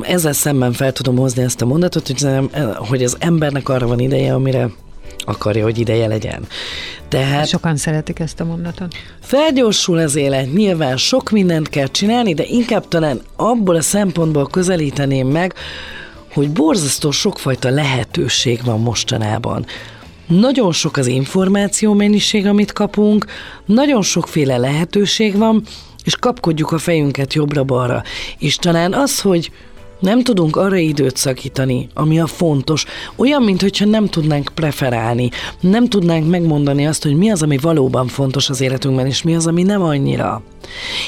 ezzel 0.00 0.32
szemben 0.32 0.72
fel 0.72 0.92
tudom 0.92 1.16
hozni 1.16 1.42
ezt 1.42 1.60
a 1.62 1.66
mondatot, 1.66 2.06
hogy, 2.06 2.16
az 2.16 2.24
em- 2.24 2.76
hogy 2.76 3.04
az 3.04 3.16
embernek 3.18 3.68
arra 3.68 3.86
van 3.86 3.98
ideje, 3.98 4.34
amire 4.34 4.70
akarja, 5.24 5.62
hogy 5.62 5.78
ideje 5.78 6.06
legyen. 6.06 6.46
Tehát 7.08 7.48
Sokan 7.48 7.76
szeretik 7.76 8.18
ezt 8.18 8.40
a 8.40 8.44
mondatot. 8.44 8.94
Felgyorsul 9.20 9.98
az 9.98 10.16
élet, 10.16 10.52
nyilván 10.52 10.96
sok 10.96 11.30
mindent 11.30 11.68
kell 11.68 11.86
csinálni, 11.86 12.34
de 12.34 12.44
inkább 12.44 12.88
talán 12.88 13.20
abból 13.36 13.76
a 13.76 13.80
szempontból 13.80 14.46
közelíteném 14.46 15.28
meg, 15.28 15.54
hogy 16.32 16.50
borzasztó 16.50 17.10
sokfajta 17.10 17.70
lehetőség 17.70 18.60
van 18.64 18.80
mostanában. 18.80 19.66
Nagyon 20.26 20.72
sok 20.72 20.96
az 20.96 21.06
információ 21.06 21.92
mennyiség, 21.92 22.46
amit 22.46 22.72
kapunk, 22.72 23.26
nagyon 23.64 24.02
sokféle 24.02 24.56
lehetőség 24.56 25.36
van, 25.36 25.62
és 26.04 26.16
kapkodjuk 26.16 26.72
a 26.72 26.78
fejünket 26.78 27.34
jobbra-balra. 27.34 28.02
És 28.38 28.56
talán 28.56 28.92
az, 28.92 29.20
hogy 29.20 29.50
nem 30.00 30.22
tudunk 30.22 30.56
arra 30.56 30.76
időt 30.76 31.16
szakítani, 31.16 31.88
ami 31.94 32.20
a 32.20 32.26
fontos, 32.26 32.84
olyan, 33.16 33.42
mintha 33.42 33.84
nem 33.84 34.06
tudnánk 34.06 34.50
preferálni, 34.54 35.30
nem 35.60 35.88
tudnánk 35.88 36.28
megmondani 36.28 36.86
azt, 36.86 37.02
hogy 37.02 37.16
mi 37.16 37.30
az, 37.30 37.42
ami 37.42 37.56
valóban 37.56 38.06
fontos 38.06 38.48
az 38.48 38.60
életünkben, 38.60 39.06
és 39.06 39.22
mi 39.22 39.34
az, 39.34 39.46
ami 39.46 39.62
nem 39.62 39.82
annyira. 39.82 40.42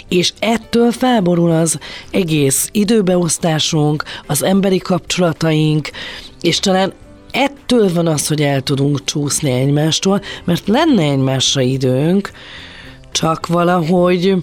És 0.09 0.33
ettől 0.39 0.91
felborul 0.91 1.51
az 1.51 1.79
egész 2.11 2.69
időbeosztásunk, 2.73 4.05
az 4.27 4.43
emberi 4.43 4.79
kapcsolataink, 4.79 5.91
és 6.41 6.59
talán 6.59 6.93
ettől 7.31 7.93
van 7.93 8.07
az, 8.07 8.27
hogy 8.27 8.43
el 8.43 8.61
tudunk 8.61 9.05
csúszni 9.05 9.51
egymástól, 9.51 10.21
mert 10.45 10.69
lenne 10.69 11.03
egymásra 11.03 11.61
időnk, 11.61 12.31
csak 13.13 13.47
valahogy 13.47 14.37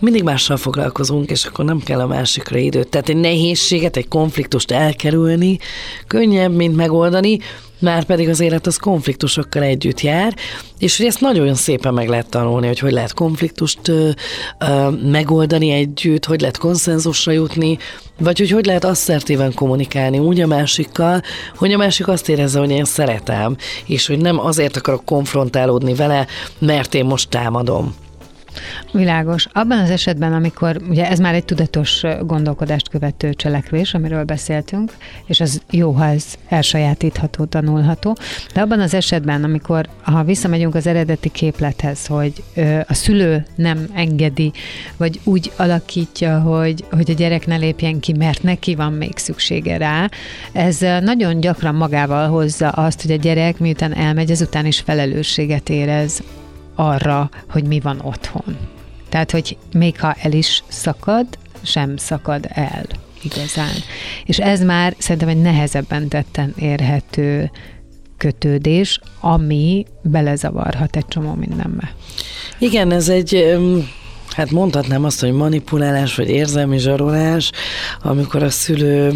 mindig 0.00 0.22
mással 0.22 0.56
foglalkozunk, 0.56 1.30
és 1.30 1.44
akkor 1.44 1.64
nem 1.64 1.78
kell 1.78 2.00
a 2.00 2.06
másikra 2.06 2.58
időt. 2.58 2.88
Tehát 2.88 3.08
egy 3.08 3.16
nehézséget, 3.16 3.96
egy 3.96 4.08
konfliktust 4.08 4.70
elkerülni 4.70 5.58
könnyebb, 6.06 6.54
mint 6.54 6.76
megoldani, 6.76 7.38
már 7.80 8.04
pedig 8.04 8.28
az 8.28 8.40
élet 8.40 8.66
az 8.66 8.76
konfliktusokkal 8.76 9.62
együtt 9.62 10.00
jár, 10.00 10.34
és 10.78 10.96
hogy 10.96 11.06
ezt 11.06 11.20
nagyon 11.20 11.54
szépen 11.54 11.94
meg 11.94 12.08
lehet 12.08 12.28
tanulni, 12.28 12.66
hogy 12.66 12.78
hogy 12.78 12.92
lehet 12.92 13.14
konfliktust 13.14 13.88
ö, 13.88 14.10
ö, 14.58 14.90
megoldani 14.90 15.70
együtt, 15.70 16.24
hogy 16.24 16.40
lehet 16.40 16.58
konszenzusra 16.58 17.32
jutni, 17.32 17.78
vagy 18.18 18.38
hogy 18.38 18.50
hogy 18.50 18.66
lehet 18.66 18.84
asszertíven 18.84 19.54
kommunikálni 19.54 20.18
úgy 20.18 20.40
a 20.40 20.46
másikkal, 20.46 21.22
hogy 21.56 21.72
a 21.72 21.76
másik 21.76 22.08
azt 22.08 22.28
érezze, 22.28 22.58
hogy 22.58 22.70
én 22.70 22.84
szeretem, 22.84 23.56
és 23.86 24.06
hogy 24.06 24.18
nem 24.18 24.38
azért 24.40 24.76
akarok 24.76 25.04
konfrontálódni 25.04 25.94
vele, 25.94 26.26
mert 26.58 26.94
én 26.94 27.04
most 27.04 27.28
támadom. 27.28 27.94
Világos. 28.92 29.46
Abban 29.52 29.78
az 29.78 29.90
esetben, 29.90 30.32
amikor, 30.32 30.80
ugye 30.88 31.08
ez 31.08 31.18
már 31.18 31.34
egy 31.34 31.44
tudatos 31.44 32.02
gondolkodást 32.20 32.88
követő 32.88 33.34
cselekvés, 33.34 33.94
amiről 33.94 34.24
beszéltünk, 34.24 34.92
és 35.26 35.40
az 35.40 35.62
jó, 35.70 35.90
ha 35.90 36.04
ez 36.04 36.24
elsajátítható, 36.48 37.44
tanulható, 37.44 38.16
de 38.54 38.60
abban 38.60 38.80
az 38.80 38.94
esetben, 38.94 39.44
amikor, 39.44 39.88
ha 40.02 40.24
visszamegyünk 40.24 40.74
az 40.74 40.86
eredeti 40.86 41.30
képlethez, 41.30 42.06
hogy 42.06 42.32
ö, 42.54 42.78
a 42.88 42.94
szülő 42.94 43.46
nem 43.54 43.86
engedi, 43.94 44.52
vagy 44.96 45.20
úgy 45.24 45.52
alakítja, 45.56 46.40
hogy, 46.40 46.84
hogy 46.90 47.10
a 47.10 47.14
gyerek 47.14 47.46
ne 47.46 47.56
lépjen 47.56 48.00
ki, 48.00 48.12
mert 48.12 48.42
neki 48.42 48.74
van 48.74 48.92
még 48.92 49.16
szüksége 49.16 49.76
rá, 49.76 50.08
ez 50.52 50.78
nagyon 51.00 51.40
gyakran 51.40 51.74
magával 51.74 52.28
hozza 52.28 52.68
azt, 52.68 53.02
hogy 53.02 53.10
a 53.10 53.16
gyerek 53.16 53.58
miután 53.58 53.94
elmegy, 53.94 54.30
ezután 54.30 54.66
is 54.66 54.80
felelősséget 54.80 55.68
érez 55.68 56.22
arra, 56.74 57.30
hogy 57.50 57.64
mi 57.64 57.80
van 57.80 58.00
otthon. 58.02 58.77
Tehát, 59.08 59.30
hogy 59.30 59.56
még 59.72 60.00
ha 60.00 60.12
el 60.12 60.32
is 60.32 60.62
szakad, 60.68 61.26
sem 61.62 61.96
szakad 61.96 62.46
el 62.48 62.86
igazán. 63.22 63.74
És 64.24 64.38
ez 64.38 64.60
már 64.62 64.94
szerintem 64.98 65.28
egy 65.28 65.40
nehezebben 65.40 66.08
tetten 66.08 66.54
érhető 66.58 67.50
kötődés, 68.16 69.00
ami 69.20 69.86
belezavarhat 70.02 70.96
egy 70.96 71.06
csomó 71.06 71.34
mindenbe. 71.34 71.94
Igen, 72.58 72.92
ez 72.92 73.08
egy, 73.08 73.58
hát 74.30 74.50
mondhatnám 74.50 75.04
azt, 75.04 75.20
hogy 75.20 75.32
manipulálás, 75.32 76.14
vagy 76.14 76.28
érzelmi 76.28 76.78
zsarolás, 76.78 77.50
amikor 78.02 78.42
a 78.42 78.50
szülő 78.50 79.12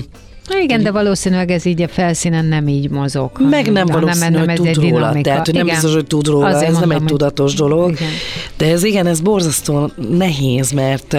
Na 0.48 0.58
igen, 0.58 0.82
de 0.82 0.90
valószínűleg 0.90 1.50
ez 1.50 1.64
így 1.64 1.82
a 1.82 1.88
felszínen 1.88 2.44
nem 2.44 2.68
így 2.68 2.90
mozog. 2.90 3.30
meg 3.50 3.72
nem 3.72 3.86
valószínű, 3.86 4.36
hanem 4.36 4.56
hogy 4.56 4.60
ez 4.60 4.66
egy 4.66 4.72
tud 4.74 4.90
róla. 4.90 5.20
Tehát, 5.20 5.44
hogy 5.46 5.54
nem 5.54 5.64
Igen. 5.66 5.74
biztos, 5.74 5.94
hogy 5.94 6.06
tud 6.06 6.26
róla, 6.26 6.46
Azért 6.46 6.62
ez 6.62 6.70
nem 6.70 6.78
mondom, 6.78 6.90
egy 6.90 6.98
hogy- 6.98 7.10
tudatos 7.10 7.54
dolog. 7.54 7.90
Igen. 7.90 8.08
De 8.56 8.66
ez 8.70 8.84
igen, 8.84 9.06
ez 9.06 9.20
borzasztó 9.20 9.90
nehéz, 10.10 10.70
mert 10.70 11.16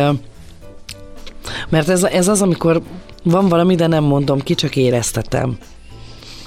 mert 1.69 1.89
ez, 1.89 2.03
ez 2.03 2.27
az, 2.27 2.41
amikor 2.41 2.81
van 3.23 3.47
valami, 3.49 3.75
de 3.75 3.87
nem 3.87 4.03
mondom 4.03 4.39
ki, 4.39 4.53
csak 4.55 4.75
éreztetem. 4.75 5.57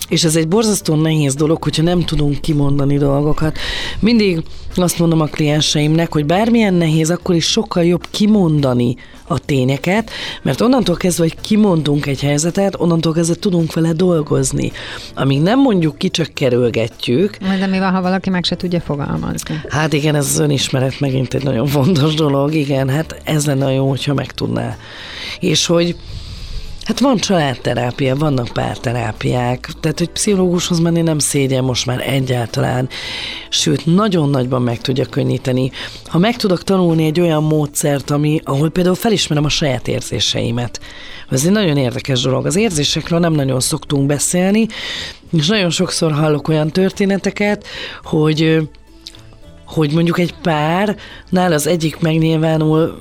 És 0.09 0.25
ez 0.25 0.37
egy 0.37 0.49
borzasztó 0.49 0.95
nehéz 0.95 1.35
dolog, 1.35 1.63
hogyha 1.63 1.83
nem 1.83 2.05
tudunk 2.05 2.41
kimondani 2.41 2.99
dolgokat. 2.99 3.59
Mindig 4.01 4.43
azt 4.75 4.99
mondom 4.99 5.21
a 5.21 5.27
klienseimnek, 5.27 6.13
hogy 6.13 6.27
bármilyen 6.27 6.75
nehéz, 6.75 7.11
akkor 7.11 7.35
is 7.35 7.47
sokkal 7.47 7.85
jobb 7.85 8.07
kimondani 8.11 8.97
a 9.27 9.39
tényeket, 9.39 10.11
mert 10.43 10.61
onnantól 10.61 10.97
kezdve, 10.97 11.23
hogy 11.23 11.41
kimondunk 11.41 12.07
egy 12.07 12.21
helyzetet, 12.21 12.81
onnantól 12.81 13.13
kezdve 13.13 13.35
tudunk 13.35 13.73
vele 13.73 13.93
dolgozni. 13.93 14.73
Amíg 15.15 15.43
nem 15.43 15.61
mondjuk 15.61 15.99
ki, 15.99 16.09
csak 16.09 16.29
kerülgetjük, 16.35 17.37
De 17.37 17.67
mi 17.67 17.79
van, 17.79 17.93
ha 17.93 18.03
valaki 18.03 18.31
meg 18.31 18.45
se 18.45 18.57
tudja 18.57 18.81
fogalmazni? 18.81 19.61
Hát 19.69 19.93
igen, 19.93 20.15
ez 20.15 20.27
az 20.27 20.39
önismeret 20.39 21.01
megint 21.01 21.35
egy 21.35 21.45
nagyon 21.45 21.67
fontos 21.67 22.15
dolog, 22.15 22.55
igen, 22.55 22.89
hát 22.89 23.21
ez 23.25 23.47
lenne 23.47 23.73
jó, 23.73 23.89
hogyha 23.89 24.15
megtudná. 24.15 24.77
És 25.41 25.67
hogy 25.67 25.97
Hát 26.87 27.01
van 27.01 27.17
családterápia, 27.17 28.17
vannak 28.17 28.49
párterápiák, 28.49 29.69
tehát 29.81 29.99
hogy 29.99 30.11
pszichológushoz 30.11 30.79
menni 30.79 31.01
nem 31.01 31.19
szégyen 31.19 31.65
most 31.65 31.87
már 31.87 32.09
egyáltalán, 32.09 32.89
sőt, 33.49 33.87
nagyon 33.87 34.31
nagyban 34.31 34.63
meg 34.63 34.81
tudja 34.81 35.07
könnyíteni. 35.07 35.71
Ha 36.05 36.19
meg 36.19 36.37
tudok 36.37 36.63
tanulni 36.63 37.05
egy 37.05 37.21
olyan 37.21 37.43
módszert, 37.43 38.11
ami, 38.11 38.41
ahol 38.45 38.71
például 38.71 38.95
felismerem 38.95 39.45
a 39.45 39.49
saját 39.49 39.89
érzéseimet. 39.89 40.81
Ez 41.31 41.45
egy 41.45 41.53
nagyon 41.53 41.77
érdekes 41.77 42.23
dolog. 42.23 42.47
Az 42.47 42.57
érzésekről 42.57 43.19
nem 43.19 43.33
nagyon 43.33 43.61
szoktunk 43.61 44.07
beszélni, 44.07 44.67
és 45.33 45.47
nagyon 45.47 45.71
sokszor 45.71 46.13
hallok 46.13 46.49
olyan 46.49 46.71
történeteket, 46.71 47.67
hogy 48.03 48.69
hogy 49.67 49.93
mondjuk 49.93 50.19
egy 50.19 50.35
párnál 50.43 51.53
az 51.53 51.67
egyik 51.67 51.99
megnyilvánul, 51.99 52.99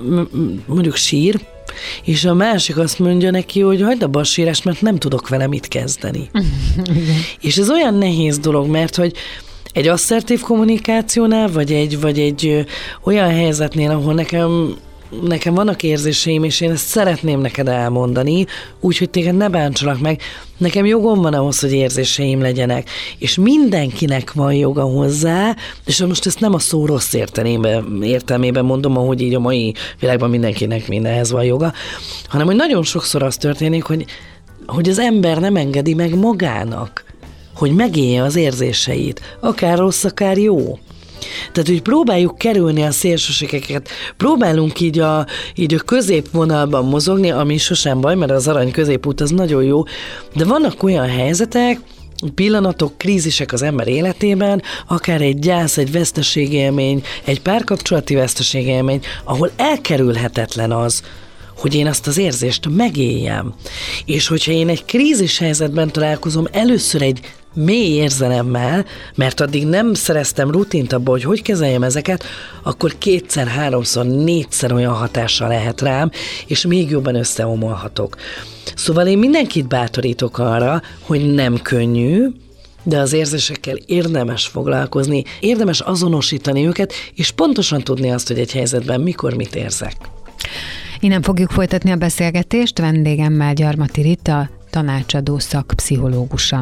mondjuk 0.65 0.96
sír, 0.96 1.39
és 2.03 2.25
a 2.25 2.34
másik 2.34 2.77
azt 2.77 3.00
mondja 3.00 3.31
neki, 3.31 3.62
hogy 3.62 3.81
hagyd 3.81 4.07
a 4.12 4.24
sírás, 4.24 4.62
mert 4.62 4.81
nem 4.81 4.98
tudok 4.98 5.27
vele 5.29 5.48
mit 5.48 5.67
kezdeni. 5.67 6.29
és 7.41 7.57
ez 7.57 7.69
olyan 7.69 7.93
nehéz 7.93 8.39
dolog, 8.39 8.67
mert 8.67 8.95
hogy 8.95 9.13
egy 9.74 9.88
asszertív 9.88 10.41
kommunikációnál, 10.41 11.51
vagy 11.51 11.72
egy, 11.72 12.00
vagy 12.00 12.19
egy 12.19 12.48
ö, 12.48 12.60
olyan 13.03 13.29
helyzetnél, 13.29 13.91
ahol 13.91 14.13
nekem 14.13 14.75
nekem 15.24 15.53
vannak 15.53 15.84
érzéseim, 15.84 16.43
és 16.43 16.62
én 16.62 16.72
ezt 16.72 16.88
szeretném 16.88 17.39
neked 17.39 17.67
elmondani, 17.67 18.45
úgyhogy 18.79 19.10
téged 19.10 19.36
ne 19.36 19.50
bántsalak 19.50 20.00
meg. 20.00 20.22
Nekem 20.57 20.86
jogom 20.86 21.22
van 21.22 21.34
ahhoz, 21.34 21.60
hogy 21.60 21.74
érzéseim 21.74 22.41
legyenek, 22.41 22.89
és 23.17 23.36
mindenkinek 23.36 24.34
van 24.34 24.53
joga 24.53 24.84
hozzá, 24.84 25.55
és 25.86 26.03
most 26.03 26.25
ezt 26.25 26.39
nem 26.39 26.53
a 26.53 26.60
szó 26.60 26.86
rossz 26.86 27.13
értelmében, 27.13 28.00
értelmében 28.03 28.65
mondom, 28.65 28.98
ahogy 28.98 29.22
így 29.22 29.34
a 29.34 29.39
mai 29.39 29.74
világban 30.00 30.29
mindenkinek 30.29 30.88
mindenhez 30.88 31.31
van 31.31 31.43
joga, 31.43 31.74
hanem 32.27 32.45
hogy 32.45 32.55
nagyon 32.55 32.84
sokszor 32.84 33.24
az 33.24 33.38
történik, 33.38 33.84
hogy, 33.84 34.05
hogy 34.65 34.89
az 34.89 35.00
ember 35.00 35.39
nem 35.39 35.55
engedi 35.55 35.93
meg 35.93 36.15
magának, 36.15 37.05
hogy 37.55 37.72
megélje 37.72 38.24
az 38.24 38.36
érzéseit, 38.36 39.38
akár 39.39 39.77
rossz, 39.77 40.03
akár 40.03 40.38
jó. 40.38 40.77
Tehát, 41.51 41.70
hogy 41.70 41.82
próbáljuk 41.82 42.38
kerülni 42.38 42.84
a 42.84 42.91
szélsőségeket, 42.91 43.89
próbálunk 44.17 44.79
így 44.79 45.00
a, 45.00 45.25
így 45.55 45.74
a 45.74 45.79
középvonalban 45.79 46.86
mozogni, 46.86 47.32
ami 47.32 47.58
sosem 47.58 48.01
baj, 48.01 48.15
mert 48.15 48.32
az 48.32 48.48
arany 48.48 48.72
középút 48.72 49.22
az 49.22 49.29
nagyon 49.29 49.63
jó, 49.63 49.84
de 50.34 50.46
vannak 50.46 50.84
olyan 50.84 51.08
helyzetek, 51.10 51.79
pillanatok, 52.36 52.98
krízisek 52.98 53.53
az 53.53 53.62
ember 53.62 53.88
életében, 53.88 54.62
akár 54.88 55.22
egy 55.22 55.39
gyász, 55.39 55.77
egy 55.77 55.91
veszteségélmény, 55.91 57.03
egy 57.24 57.41
párkapcsolati 57.41 58.15
veszteségélmény, 58.15 59.00
ahol 59.24 59.51
elkerülhetetlen 59.55 60.72
az, 60.72 61.03
hogy 61.58 61.75
én 61.75 61.88
azt 61.88 62.08
az 62.08 62.17
érzést 62.17 62.67
megéljem. 62.70 63.53
És 64.05 64.27
hogyha 64.27 64.51
én 64.51 64.70
egy 64.70 64.86
krízis 64.86 65.38
helyzetben 65.38 65.91
találkozom 65.91 66.48
először 66.51 67.01
egy 67.01 67.20
mély 67.56 67.94
érzelemmel, 67.94 68.86
mert 69.16 69.40
addig 69.40 69.68
nem 69.68 69.94
szereztem 69.94 70.52
rutint 70.52 70.94
abba, 70.94 71.12
hogy 71.12 71.24
hogy 71.24 71.42
kezeljem 71.42 71.84
ezeket, 71.84 72.24
akkor 72.64 72.98
kétszer, 72.98 73.48
háromszor, 73.48 74.06
négyszer 74.06 74.72
olyan 74.72 74.94
hatással 74.94 75.48
lehet 75.48 75.82
rám, 75.82 76.12
és 76.48 76.66
még 76.66 76.90
jobban 76.90 77.16
összeomolhatok. 77.16 78.16
Szóval 78.76 79.08
én 79.08 79.18
mindenkit 79.18 79.68
bátorítok 79.68 80.38
arra, 80.38 80.82
hogy 81.02 81.34
nem 81.34 81.62
könnyű, 81.62 82.28
de 82.84 83.00
az 83.00 83.14
érzésekkel 83.14 83.76
érdemes 83.86 84.48
foglalkozni, 84.48 85.24
érdemes 85.40 85.80
azonosítani 85.80 86.68
őket, 86.68 86.94
és 87.16 87.32
pontosan 87.32 87.82
tudni 87.82 88.12
azt, 88.12 88.28
hogy 88.28 88.40
egy 88.40 88.52
helyzetben 88.52 89.02
mikor 89.02 89.34
mit 89.34 89.56
érzek. 89.56 89.96
Innen 91.00 91.22
fogjuk 91.22 91.52
folytatni 91.52 91.92
a 91.92 91.96
beszélgetést 91.96 92.80
vendégemmel 92.80 93.54
Gyarmati 93.54 94.02
Rita, 94.02 94.50
tanácsadó 94.70 95.40
szakpszichológusa. 95.40 96.62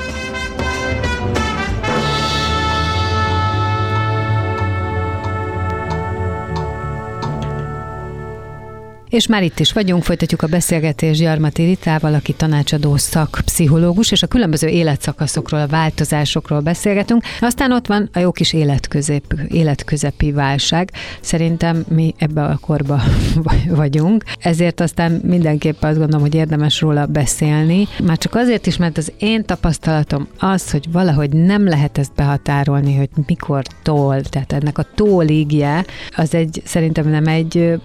És 9.11 9.27
már 9.27 9.43
itt 9.43 9.59
is 9.59 9.73
vagyunk, 9.73 10.03
folytatjuk 10.03 10.41
a 10.41 10.47
beszélgetést 10.47 11.21
Gyarmati 11.21 11.63
Ritával, 11.63 12.13
aki 12.13 12.33
tanácsadó 12.33 12.97
szakpszichológus, 12.97 14.11
és 14.11 14.23
a 14.23 14.27
különböző 14.27 14.67
életszakaszokról, 14.67 15.61
a 15.61 15.67
változásokról 15.67 16.59
beszélgetünk. 16.59 17.23
Aztán 17.39 17.71
ott 17.71 17.87
van 17.87 18.09
a 18.13 18.19
jó 18.19 18.31
kis 18.31 18.53
életközép, 18.53 19.35
életközepi 19.47 20.31
válság. 20.31 20.91
Szerintem 21.21 21.83
mi 21.87 22.13
ebbe 22.17 22.43
a 22.43 22.57
korba 22.61 23.01
vagyunk, 23.81 24.23
ezért 24.39 24.79
aztán 24.79 25.11
mindenképp 25.11 25.81
azt 25.81 25.97
gondolom, 25.97 26.21
hogy 26.21 26.35
érdemes 26.35 26.81
róla 26.81 27.05
beszélni. 27.05 27.87
Már 28.03 28.17
csak 28.17 28.35
azért 28.35 28.67
is, 28.67 28.77
mert 28.77 28.97
az 28.97 29.11
én 29.17 29.45
tapasztalatom 29.45 30.27
az, 30.39 30.71
hogy 30.71 30.91
valahogy 30.91 31.29
nem 31.29 31.67
lehet 31.67 31.97
ezt 31.97 32.13
behatárolni, 32.15 32.95
hogy 32.95 33.09
mikor 33.25 33.63
tol, 33.81 34.21
tehát 34.21 34.53
ennek 34.53 34.77
a 34.77 34.85
tóligje, 34.95 35.85
az 36.15 36.33
egy, 36.33 36.61
szerintem 36.65 37.09
nem 37.09 37.27
egy 37.27 37.79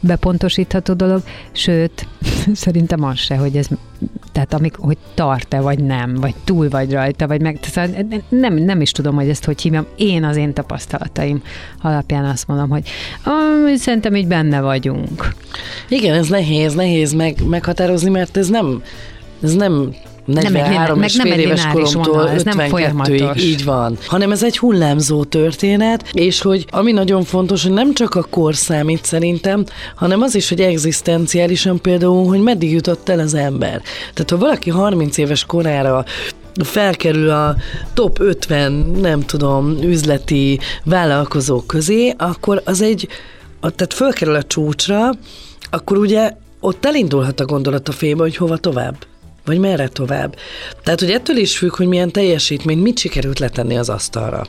bepontosít 0.00 0.64
javítható 0.66 0.94
dolog, 0.94 1.22
sőt, 1.52 2.06
szerintem 2.54 3.04
az 3.04 3.18
se, 3.18 3.36
hogy 3.36 3.56
ez, 3.56 3.68
tehát 4.32 4.54
amik, 4.54 4.76
hogy 4.76 4.96
tart-e, 5.14 5.60
vagy 5.60 5.84
nem, 5.84 6.14
vagy 6.14 6.34
túl 6.44 6.68
vagy 6.68 6.92
rajta, 6.92 7.26
vagy 7.26 7.40
meg, 7.40 7.60
tehát 7.60 8.04
nem, 8.28 8.54
nem 8.54 8.80
is 8.80 8.92
tudom, 8.92 9.14
hogy 9.14 9.28
ezt 9.28 9.44
hogy 9.44 9.60
hívjam. 9.60 9.86
Én 9.96 10.24
az 10.24 10.36
én 10.36 10.52
tapasztalataim 10.52 11.42
alapján 11.82 12.24
azt 12.24 12.46
mondom, 12.46 12.68
hogy 12.68 12.88
ah, 13.22 13.74
szerintem 13.74 14.14
így 14.14 14.26
benne 14.26 14.60
vagyunk. 14.60 15.34
Igen, 15.88 16.14
ez 16.14 16.28
nehéz, 16.28 16.74
nehéz 16.74 17.12
meg, 17.12 17.46
meghatározni, 17.48 18.10
mert 18.10 18.36
ez 18.36 18.48
nem, 18.48 18.82
ez 19.42 19.54
nem 19.54 19.94
43 20.26 20.98
meg, 20.98 21.08
és 21.08 21.20
fél 21.20 21.38
éves 21.38 21.66
koromtól 21.66 22.28
ez 22.28 22.42
52-ig, 22.44 23.36
így 23.36 23.64
van. 23.64 23.98
Hanem 24.06 24.32
ez 24.32 24.42
egy 24.42 24.58
hullámzó 24.58 25.24
történet, 25.24 26.10
és 26.12 26.40
hogy 26.40 26.66
ami 26.70 26.92
nagyon 26.92 27.24
fontos, 27.24 27.62
hogy 27.62 27.72
nem 27.72 27.94
csak 27.94 28.14
a 28.14 28.26
kor 28.30 28.54
számít 28.54 29.04
szerintem, 29.04 29.64
hanem 29.94 30.22
az 30.22 30.34
is, 30.34 30.48
hogy 30.48 30.60
egzisztenciálisan 30.60 31.80
például, 31.80 32.26
hogy 32.26 32.40
meddig 32.40 32.72
jutott 32.72 33.08
el 33.08 33.18
az 33.18 33.34
ember. 33.34 33.82
Tehát 34.14 34.30
ha 34.30 34.38
valaki 34.38 34.70
30 34.70 35.16
éves 35.18 35.44
korára 35.44 36.04
felkerül 36.64 37.30
a 37.30 37.56
top 37.94 38.20
50, 38.20 38.72
nem 39.00 39.20
tudom, 39.20 39.76
üzleti 39.82 40.58
vállalkozók 40.84 41.66
közé, 41.66 42.14
akkor 42.18 42.62
az 42.64 42.80
egy, 42.80 43.08
tehát 43.60 43.94
fölkerül 43.94 44.34
a 44.34 44.42
csúcsra, 44.42 45.10
akkor 45.70 45.98
ugye 45.98 46.32
ott 46.60 46.84
elindulhat 46.84 47.40
a 47.40 47.44
gondolat 47.44 47.88
a 47.88 47.92
fébe, 47.92 48.22
hogy 48.22 48.36
hova 48.36 48.56
tovább. 48.56 48.96
Vagy 49.46 49.58
merre 49.58 49.88
tovább? 49.88 50.36
Tehát, 50.82 51.00
hogy 51.00 51.10
ettől 51.10 51.36
is 51.36 51.58
függ, 51.58 51.76
hogy 51.76 51.86
milyen 51.86 52.12
teljesítményt, 52.12 52.82
mit 52.82 52.98
sikerült 52.98 53.38
letenni 53.38 53.76
az 53.76 53.88
asztalra. 53.88 54.46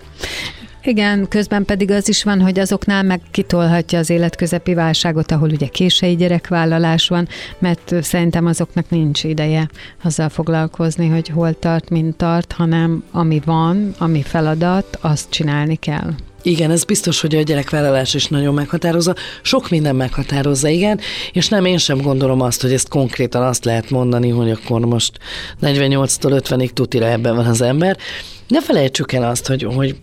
Igen, 0.87 1.27
közben 1.27 1.65
pedig 1.65 1.91
az 1.91 2.09
is 2.09 2.23
van, 2.23 2.41
hogy 2.41 2.59
azoknál 2.59 3.03
meg 3.03 3.21
kitolhatja 3.31 3.99
az 3.99 4.09
életközepi 4.09 4.73
válságot, 4.73 5.31
ahol 5.31 5.49
ugye 5.49 5.67
késői 5.67 6.15
gyerekvállalás 6.15 7.07
van, 7.07 7.27
mert 7.59 7.93
szerintem 8.01 8.45
azoknak 8.45 8.89
nincs 8.89 9.23
ideje 9.23 9.69
azzal 10.03 10.29
foglalkozni, 10.29 11.07
hogy 11.07 11.27
hol 11.27 11.59
tart, 11.59 11.89
mint 11.89 12.15
tart, 12.15 12.51
hanem 12.51 13.03
ami 13.11 13.41
van, 13.45 13.93
ami 13.97 14.21
feladat, 14.21 14.97
azt 15.01 15.29
csinálni 15.29 15.75
kell. 15.75 16.13
Igen, 16.41 16.71
ez 16.71 16.83
biztos, 16.83 17.21
hogy 17.21 17.35
a 17.35 17.41
gyerekvállalás 17.41 18.13
is 18.13 18.27
nagyon 18.27 18.53
meghatározza. 18.53 19.15
Sok 19.41 19.69
minden 19.69 19.95
meghatározza, 19.95 20.67
igen, 20.67 20.99
és 21.31 21.47
nem 21.47 21.65
én 21.65 21.77
sem 21.77 22.01
gondolom 22.01 22.41
azt, 22.41 22.61
hogy 22.61 22.73
ezt 22.73 22.89
konkrétan 22.89 23.43
azt 23.43 23.65
lehet 23.65 23.89
mondani, 23.89 24.29
hogy 24.29 24.51
akkor 24.51 24.79
most 24.79 25.19
48-tól 25.61 26.41
50-ig 26.43 26.69
tutira 26.69 27.05
ebben 27.05 27.35
van 27.35 27.45
az 27.45 27.61
ember. 27.61 27.97
Ne 28.47 28.61
felejtsük 28.61 29.11
el 29.11 29.29
azt, 29.29 29.47
hogy, 29.47 29.63
hogy 29.63 29.95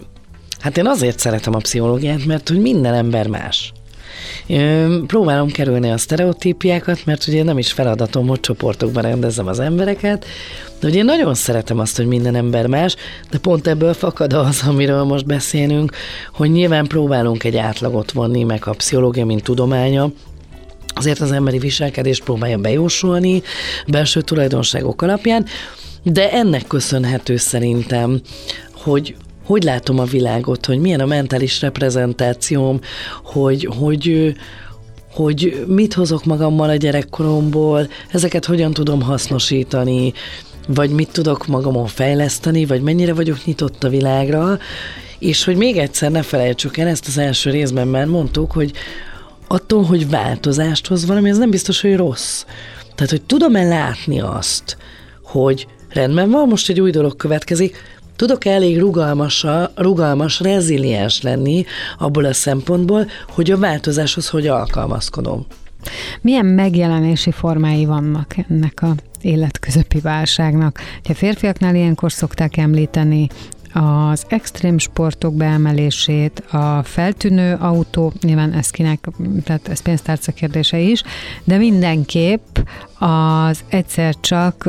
hát 0.60 0.76
én 0.76 0.86
azért 0.86 1.18
szeretem 1.18 1.54
a 1.54 1.58
pszichológiát, 1.58 2.24
mert 2.24 2.48
hogy 2.48 2.60
minden 2.60 2.94
ember 2.94 3.26
más. 3.26 3.72
Próbálom 5.06 5.50
kerülni 5.50 5.90
a 5.90 5.98
sztereotípiákat, 5.98 7.04
mert 7.04 7.26
ugye 7.26 7.42
nem 7.42 7.58
is 7.58 7.72
feladatom, 7.72 8.26
hogy 8.26 8.40
csoportokban 8.40 9.02
rendezzem 9.02 9.46
az 9.46 9.60
embereket, 9.60 10.26
de 10.80 10.88
ugye 10.88 11.02
nagyon 11.02 11.34
szeretem 11.34 11.78
azt, 11.78 11.96
hogy 11.96 12.06
minden 12.06 12.34
ember 12.34 12.66
más, 12.66 12.96
de 13.30 13.38
pont 13.38 13.66
ebből 13.66 13.94
fakad 13.94 14.32
az, 14.32 14.62
amiről 14.66 15.02
most 15.02 15.26
beszélünk, 15.26 15.92
hogy 16.32 16.50
nyilván 16.50 16.86
próbálunk 16.86 17.44
egy 17.44 17.56
átlagot 17.56 18.12
vonni, 18.12 18.42
meg 18.42 18.66
a 18.66 18.70
pszichológia, 18.70 19.24
mint 19.24 19.42
tudománya, 19.42 20.10
azért 20.94 21.20
az 21.20 21.32
emberi 21.32 21.58
viselkedést 21.58 22.24
próbálja 22.24 22.58
bejósolni 22.58 23.42
belső 23.86 24.20
tulajdonságok 24.20 25.02
alapján, 25.02 25.46
de 26.02 26.32
ennek 26.32 26.66
köszönhető 26.66 27.36
szerintem, 27.36 28.20
hogy, 28.72 29.16
hogy 29.44 29.62
látom 29.62 29.98
a 29.98 30.04
világot, 30.04 30.66
hogy 30.66 30.78
milyen 30.78 31.00
a 31.00 31.06
mentális 31.06 31.60
reprezentációm, 31.60 32.80
hogy, 33.22 33.68
hogy, 33.78 34.34
hogy 35.12 35.64
mit 35.66 35.94
hozok 35.94 36.24
magammal 36.24 36.68
a 36.68 36.76
gyerekkoromból, 36.76 37.88
ezeket 38.10 38.44
hogyan 38.44 38.72
tudom 38.72 39.02
hasznosítani, 39.02 40.12
vagy 40.68 40.90
mit 40.90 41.12
tudok 41.12 41.46
magamon 41.46 41.86
fejleszteni, 41.86 42.64
vagy 42.64 42.82
mennyire 42.82 43.14
vagyok 43.14 43.44
nyitott 43.44 43.84
a 43.84 43.88
világra, 43.88 44.58
és 45.18 45.44
hogy 45.44 45.56
még 45.56 45.76
egyszer 45.76 46.10
ne 46.10 46.22
felejtsük 46.22 46.76
el, 46.76 46.88
ezt 46.88 47.06
az 47.06 47.18
első 47.18 47.50
részben 47.50 47.88
már 47.88 48.06
mondtuk, 48.06 48.52
hogy 48.52 48.72
attól, 49.48 49.82
hogy 49.82 50.08
változást 50.08 50.86
hoz 50.86 51.06
valami, 51.06 51.28
ez 51.28 51.38
nem 51.38 51.50
biztos, 51.50 51.80
hogy 51.80 51.96
rossz. 51.96 52.44
Tehát, 52.94 53.10
hogy 53.10 53.22
tudom-e 53.22 53.62
látni 53.62 54.20
azt, 54.20 54.76
hogy 55.22 55.66
rendben 55.88 56.30
van, 56.30 56.48
most 56.48 56.68
egy 56.68 56.80
új 56.80 56.90
dolog 56.90 57.16
következik, 57.16 57.76
tudok 58.16 58.44
elég 58.44 58.78
rugalmas, 58.78 59.46
rugalmas, 59.74 60.40
reziliens 60.40 61.22
lenni 61.22 61.64
abból 61.98 62.24
a 62.24 62.32
szempontból, 62.32 63.06
hogy 63.28 63.50
a 63.50 63.58
változáshoz 63.58 64.28
hogy 64.28 64.46
alkalmazkodom. 64.46 65.46
Milyen 66.20 66.46
megjelenési 66.46 67.30
formái 67.30 67.84
vannak 67.84 68.34
ennek 68.48 68.82
a 68.82 68.94
életközepi 69.20 70.00
válságnak? 70.00 70.80
A 71.08 71.14
férfiaknál 71.14 71.74
ilyenkor 71.74 72.12
szokták 72.12 72.56
említeni 72.56 73.28
az 73.74 74.24
extrém 74.28 74.78
sportok 74.78 75.34
beemelését, 75.34 76.38
a 76.50 76.82
feltűnő 76.82 77.54
autó, 77.54 78.12
nyilván 78.20 78.52
ez 78.52 78.70
kinek, 78.70 79.08
tehát 79.44 79.68
ez 79.68 79.82
pénztárca 79.82 80.32
kérdése 80.32 80.78
is, 80.78 81.02
de 81.44 81.56
mindenképp 81.56 82.56
az 82.98 83.64
egyszer 83.68 84.14
csak 84.20 84.68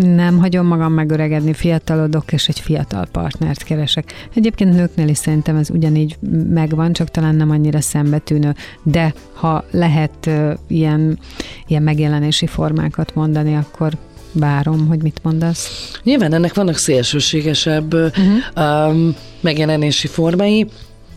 nem 0.00 0.38
hagyom 0.38 0.66
magam 0.66 0.92
megöregedni, 0.92 1.52
fiatalodok, 1.52 2.32
és 2.32 2.48
egy 2.48 2.60
fiatal 2.60 3.06
partnert 3.12 3.62
keresek. 3.62 4.12
Egyébként 4.34 4.74
nőknél 4.74 5.08
is 5.08 5.18
szerintem 5.18 5.56
ez 5.56 5.70
ugyanígy 5.70 6.16
megvan, 6.48 6.92
csak 6.92 7.10
talán 7.10 7.34
nem 7.34 7.50
annyira 7.50 7.80
szembetűnő, 7.80 8.54
de 8.82 9.14
ha 9.32 9.64
lehet 9.70 10.30
ilyen, 10.66 11.18
ilyen 11.66 11.82
megjelenési 11.82 12.46
formákat 12.46 13.14
mondani, 13.14 13.56
akkor 13.56 13.92
várom, 14.32 14.86
hogy 14.86 15.02
mit 15.02 15.20
mondasz. 15.22 15.90
Nyilván 16.02 16.32
ennek 16.32 16.54
vannak 16.54 16.76
szélsőségesebb 16.76 17.94
uh-huh. 17.94 18.88
um, 18.88 19.16
megjelenési 19.40 20.06
formái. 20.06 20.66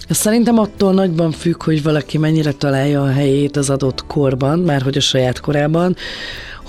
Szerintem 0.10 0.58
attól 0.60 0.94
nagyban 0.94 1.32
függ, 1.32 1.64
hogy 1.64 1.84
valaki 1.84 2.18
mennyire 2.18 2.52
találja 2.52 3.02
a 3.02 3.12
helyét 3.12 3.58
az 3.58 3.70
adott 3.70 4.06
korban, 4.06 4.60
már 4.60 4.82
hogy 4.82 4.98
a 4.98 5.02
saját 5.02 5.40
korában, 5.40 5.96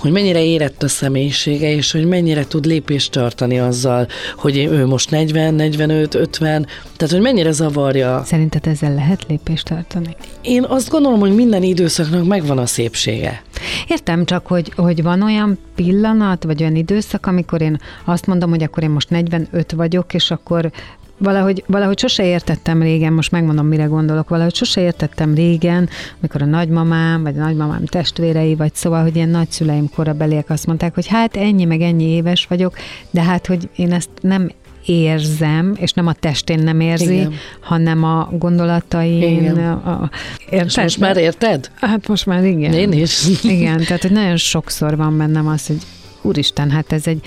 hogy 0.05 0.13
mennyire 0.13 0.43
érett 0.43 0.83
a 0.83 0.87
személyisége, 0.87 1.71
és 1.75 1.91
hogy 1.91 2.05
mennyire 2.05 2.47
tud 2.47 2.65
lépést 2.65 3.11
tartani 3.11 3.59
azzal, 3.59 4.07
hogy 4.35 4.57
ő 4.57 4.85
most 4.85 5.09
40, 5.09 5.53
45, 5.53 6.15
50, 6.15 6.67
tehát 6.97 7.13
hogy 7.13 7.21
mennyire 7.21 7.51
zavarja. 7.51 8.23
Szerinted 8.25 8.67
ezzel 8.67 8.93
lehet 8.93 9.25
lépést 9.27 9.65
tartani? 9.65 10.15
Én 10.41 10.63
azt 10.63 10.89
gondolom, 10.89 11.19
hogy 11.19 11.35
minden 11.35 11.63
időszaknak 11.63 12.25
megvan 12.25 12.57
a 12.57 12.65
szépsége. 12.65 13.41
Értem 13.87 14.25
csak, 14.25 14.47
hogy, 14.47 14.71
hogy 14.75 15.03
van 15.03 15.21
olyan 15.21 15.57
pillanat, 15.75 16.43
vagy 16.43 16.61
olyan 16.61 16.75
időszak, 16.75 17.25
amikor 17.25 17.61
én 17.61 17.79
azt 18.05 18.25
mondom, 18.25 18.49
hogy 18.49 18.63
akkor 18.63 18.83
én 18.83 18.89
most 18.89 19.09
45 19.09 19.71
vagyok, 19.71 20.13
és 20.13 20.31
akkor 20.31 20.71
valahogy, 21.17 21.63
valahogy 21.67 21.99
sose 21.99 22.25
értettem 22.25 22.81
régen, 22.81 23.13
most 23.13 23.31
megmondom, 23.31 23.67
mire 23.67 23.83
gondolok, 23.83 24.29
valahogy 24.29 24.55
sose 24.55 24.81
értettem 24.81 25.33
régen, 25.33 25.89
amikor 26.19 26.41
a 26.41 26.45
nagymamám, 26.45 27.23
vagy 27.23 27.37
a 27.37 27.41
nagymamám 27.41 27.85
testvérei, 27.85 28.55
vagy 28.55 28.75
szóval, 28.75 29.03
hogy 29.03 29.15
ilyen 29.15 29.29
nagyszüleim 29.29 29.89
korabeliek 29.95 30.49
azt 30.49 30.65
mondták, 30.65 30.93
hogy 30.93 31.07
hát 31.07 31.35
ennyi, 31.35 31.65
meg 31.65 31.81
ennyi 31.81 32.03
éves 32.03 32.45
vagyok, 32.45 32.75
de 33.11 33.21
hát, 33.21 33.47
hogy 33.47 33.69
én 33.75 33.93
ezt 33.93 34.09
nem 34.21 34.51
érzem, 34.85 35.75
és 35.79 35.91
nem 35.91 36.07
a 36.07 36.13
testén 36.13 36.59
nem 36.59 36.79
érzi, 36.79 37.13
Igen. 37.13 37.33
hanem 37.59 38.03
a 38.03 38.29
gondolatain. 38.31 39.21
Igen. 39.21 39.57
A, 39.57 40.09
érted? 40.49 40.67
És 40.67 40.75
most 40.77 40.99
már 40.99 41.17
érted? 41.17 41.71
Hát 41.75 42.07
most 42.07 42.25
már 42.25 42.43
igen. 42.43 42.73
Én 42.73 42.91
is. 42.91 43.25
Igen, 43.43 43.77
tehát 43.77 44.01
hogy 44.01 44.11
nagyon 44.11 44.37
sokszor 44.37 44.97
van 44.97 45.17
bennem 45.17 45.47
az, 45.47 45.67
hogy 45.67 45.77
úristen, 46.21 46.71
hát 46.71 46.91
ez 46.91 47.07
egy 47.07 47.21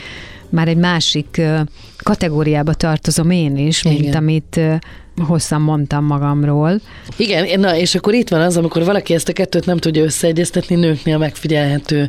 már 0.48 0.68
egy 0.68 0.76
másik 0.76 1.40
kategóriába 2.02 2.74
tartozom 2.74 3.30
én 3.30 3.56
is, 3.56 3.84
Igen. 3.84 3.98
mint 3.98 4.14
amit 4.14 4.60
hosszan 5.26 5.60
mondtam 5.60 6.04
magamról. 6.04 6.80
Igen, 7.16 7.60
na 7.60 7.76
és 7.76 7.94
akkor 7.94 8.14
itt 8.14 8.28
van 8.28 8.40
az, 8.40 8.56
amikor 8.56 8.84
valaki 8.84 9.14
ezt 9.14 9.28
a 9.28 9.32
kettőt 9.32 9.66
nem 9.66 9.76
tudja 9.76 10.02
összeegyeztetni, 10.02 10.76
nőknél 10.76 11.18
megfigyelhető, 11.18 12.08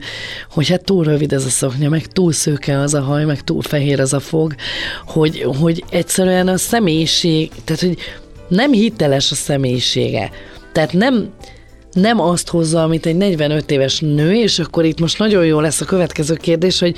hogy 0.52 0.70
hát 0.70 0.84
túl 0.84 1.04
rövid 1.04 1.34
ez 1.34 1.46
a 1.46 1.50
szoknya, 1.50 1.90
meg 1.90 2.06
túl 2.06 2.32
szőke 2.32 2.80
az 2.80 2.94
a 2.94 3.02
haj, 3.02 3.26
meg 3.26 3.42
túl 3.42 3.62
fehér 3.62 4.00
az 4.00 4.14
a 4.14 4.20
fog, 4.20 4.56
hogy, 5.06 5.46
hogy 5.60 5.84
egyszerűen 5.90 6.48
a 6.48 6.58
személyiség, 6.58 7.52
tehát 7.64 7.82
hogy 7.82 7.98
nem 8.48 8.72
hiteles 8.72 9.32
a 9.32 9.36
személyisége. 9.36 10.32
Tehát 10.72 10.94
nem, 10.94 11.30
nem 11.94 12.20
azt 12.20 12.50
hozza, 12.50 12.84
amit 12.84 13.06
egy 13.06 13.16
45 13.16 13.72
éves 13.72 14.00
nő, 14.00 14.34
és 14.34 14.60
akkor 14.60 14.86
itt 14.86 15.00
most 15.00 15.20
nagyon 15.20 15.46
jó 15.46 15.60
lesz 15.60 15.82
a 15.82 15.86
következő 15.86 16.36
kérdés, 16.36 16.80
hogy 16.80 16.96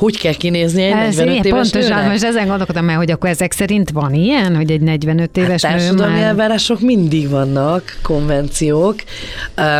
hogy 0.00 0.18
kell 0.18 0.32
kinézni 0.32 0.82
egy 0.82 0.92
Ez 0.92 1.16
45 1.16 1.44
éves 1.44 1.70
Pontosan, 1.70 1.96
nőnek? 1.96 2.10
most 2.10 2.24
ezen 2.24 2.46
gondolkodom 2.46 2.88
el, 2.88 2.96
hogy 2.96 3.10
akkor 3.10 3.30
ezek 3.30 3.52
szerint 3.52 3.90
van 3.90 4.14
ilyen, 4.14 4.56
hogy 4.56 4.70
egy 4.70 4.80
45 4.80 5.30
hát 5.36 5.44
éves 5.46 5.64
hát 5.64 5.90
nő 5.90 5.92
már... 5.92 6.22
elvárások 6.22 6.80
mindig 6.80 7.28
vannak, 7.28 7.98
konvenciók. 8.02 8.94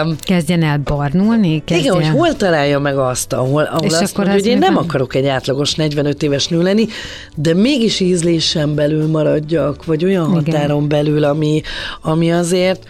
Um, 0.05 0.17
kezdjen 0.21 0.63
el 0.63 0.79
barnulni? 0.79 1.63
Kezdjen... 1.65 1.95
Igen, 1.95 2.11
hogy 2.11 2.19
hol 2.19 2.37
találja 2.37 2.79
meg 2.79 2.99
azt, 2.99 3.33
ahol, 3.33 3.63
ahol 3.63 3.87
És 3.87 3.93
azt 3.93 4.13
akkor 4.13 4.25
mondja, 4.25 4.43
hogy 4.43 4.53
én 4.53 4.59
nem 4.59 4.75
van? 4.75 4.83
akarok 4.85 5.15
egy 5.15 5.27
átlagos 5.27 5.75
45 5.75 6.23
éves 6.23 6.49
nő 6.49 6.63
lenni, 6.63 6.87
de 7.35 7.55
mégis 7.55 8.01
ízlésen 8.01 8.75
belül 8.75 9.07
maradjak, 9.07 9.85
vagy 9.85 10.05
olyan 10.05 10.31
Igen. 10.31 10.45
határon 10.45 10.89
belül, 10.89 11.25
ami, 11.25 11.63
ami 12.01 12.33
azért 12.33 12.87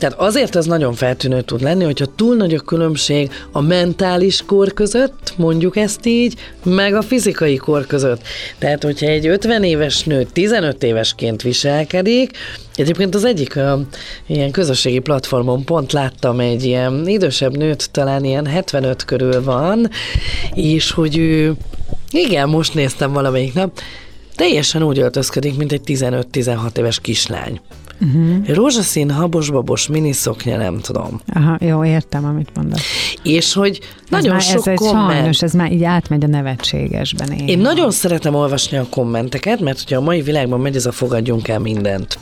tehát 0.00 0.18
azért 0.18 0.54
az 0.54 0.66
nagyon 0.66 0.94
feltűnő 0.94 1.40
tud 1.40 1.62
lenni, 1.62 1.84
hogyha 1.84 2.14
túl 2.16 2.36
nagy 2.36 2.54
a 2.54 2.60
különbség 2.60 3.30
a 3.52 3.60
mentális 3.60 4.42
kor 4.46 4.72
között, 4.72 5.32
mondjuk 5.36 5.76
ezt 5.76 6.06
így, 6.06 6.34
meg 6.62 6.94
a 6.94 7.02
fizikai 7.02 7.56
kor 7.56 7.86
között. 7.86 8.22
Tehát, 8.58 8.82
hogyha 8.82 9.06
egy 9.06 9.26
50 9.26 9.64
éves 9.64 10.04
nő 10.04 10.26
15 10.32 10.82
évesként 10.82 11.42
viselkedik, 11.42 12.30
Egyébként 12.74 13.14
az 13.14 13.24
egyik 13.24 13.56
a, 13.56 13.80
ilyen 14.26 14.50
közösségi 14.50 14.98
platformon 14.98 15.64
pont 15.64 15.92
láttam 15.92 16.40
egy 16.40 16.64
ilyen 16.64 17.08
idősebb 17.08 17.56
nőt, 17.56 17.90
talán 17.90 18.24
ilyen 18.24 18.46
75 18.46 19.04
körül 19.04 19.44
van, 19.44 19.90
és 20.54 20.90
hogy 20.90 21.18
ő, 21.18 21.54
igen, 22.10 22.48
most 22.48 22.74
néztem 22.74 23.12
valamelyik 23.12 23.54
nap, 23.54 23.80
teljesen 24.34 24.82
úgy 24.82 24.98
öltözködik, 24.98 25.56
mint 25.56 25.72
egy 25.72 25.80
15-16 25.86 26.78
éves 26.78 27.00
kislány. 27.00 27.60
Uh-huh. 28.00 28.48
Rózsaszín, 28.54 29.10
habos-babos 29.10 29.88
miniszoknya, 29.88 30.56
nem 30.56 30.80
tudom. 30.80 31.20
Aha, 31.34 31.56
jó, 31.60 31.84
értem, 31.84 32.24
amit 32.24 32.48
mondasz. 32.54 32.82
És 33.22 33.52
hogy 33.52 33.78
ez 33.80 34.08
nagyon 34.08 34.32
már, 34.32 34.40
sok 34.40 34.66
ez 34.66 34.78
komment. 34.78 35.12
Sajnos, 35.12 35.42
ez 35.42 35.52
már 35.52 35.72
így 35.72 35.84
átmegy 35.84 36.24
a 36.24 36.26
nevetségesben. 36.26 37.32
Én, 37.32 37.48
én 37.48 37.58
nagyon 37.58 37.90
szeretem 37.90 38.34
olvasni 38.34 38.76
a 38.76 38.86
kommenteket, 38.90 39.60
mert 39.60 39.78
hogyha 39.78 39.96
a 39.96 40.04
mai 40.04 40.20
világban 40.20 40.60
megy 40.60 40.76
ez 40.76 40.86
a 40.86 40.92
fogadjunk 40.92 41.48
el 41.48 41.58
mindent. 41.58 42.18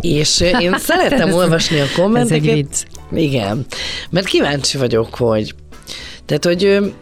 És 0.00 0.40
én 0.60 0.74
szeretem 0.88 1.28
ez, 1.28 1.34
olvasni 1.34 1.80
a 1.80 1.86
kommenteket. 1.96 2.44
Ez 2.44 2.48
egy 2.48 2.54
vicc. 2.54 2.82
Igen, 3.12 3.66
mert 4.10 4.26
kíváncsi 4.26 4.78
vagyok, 4.78 5.14
hogy 5.14 5.54
tehát, 6.26 6.44
hogy 6.44 6.92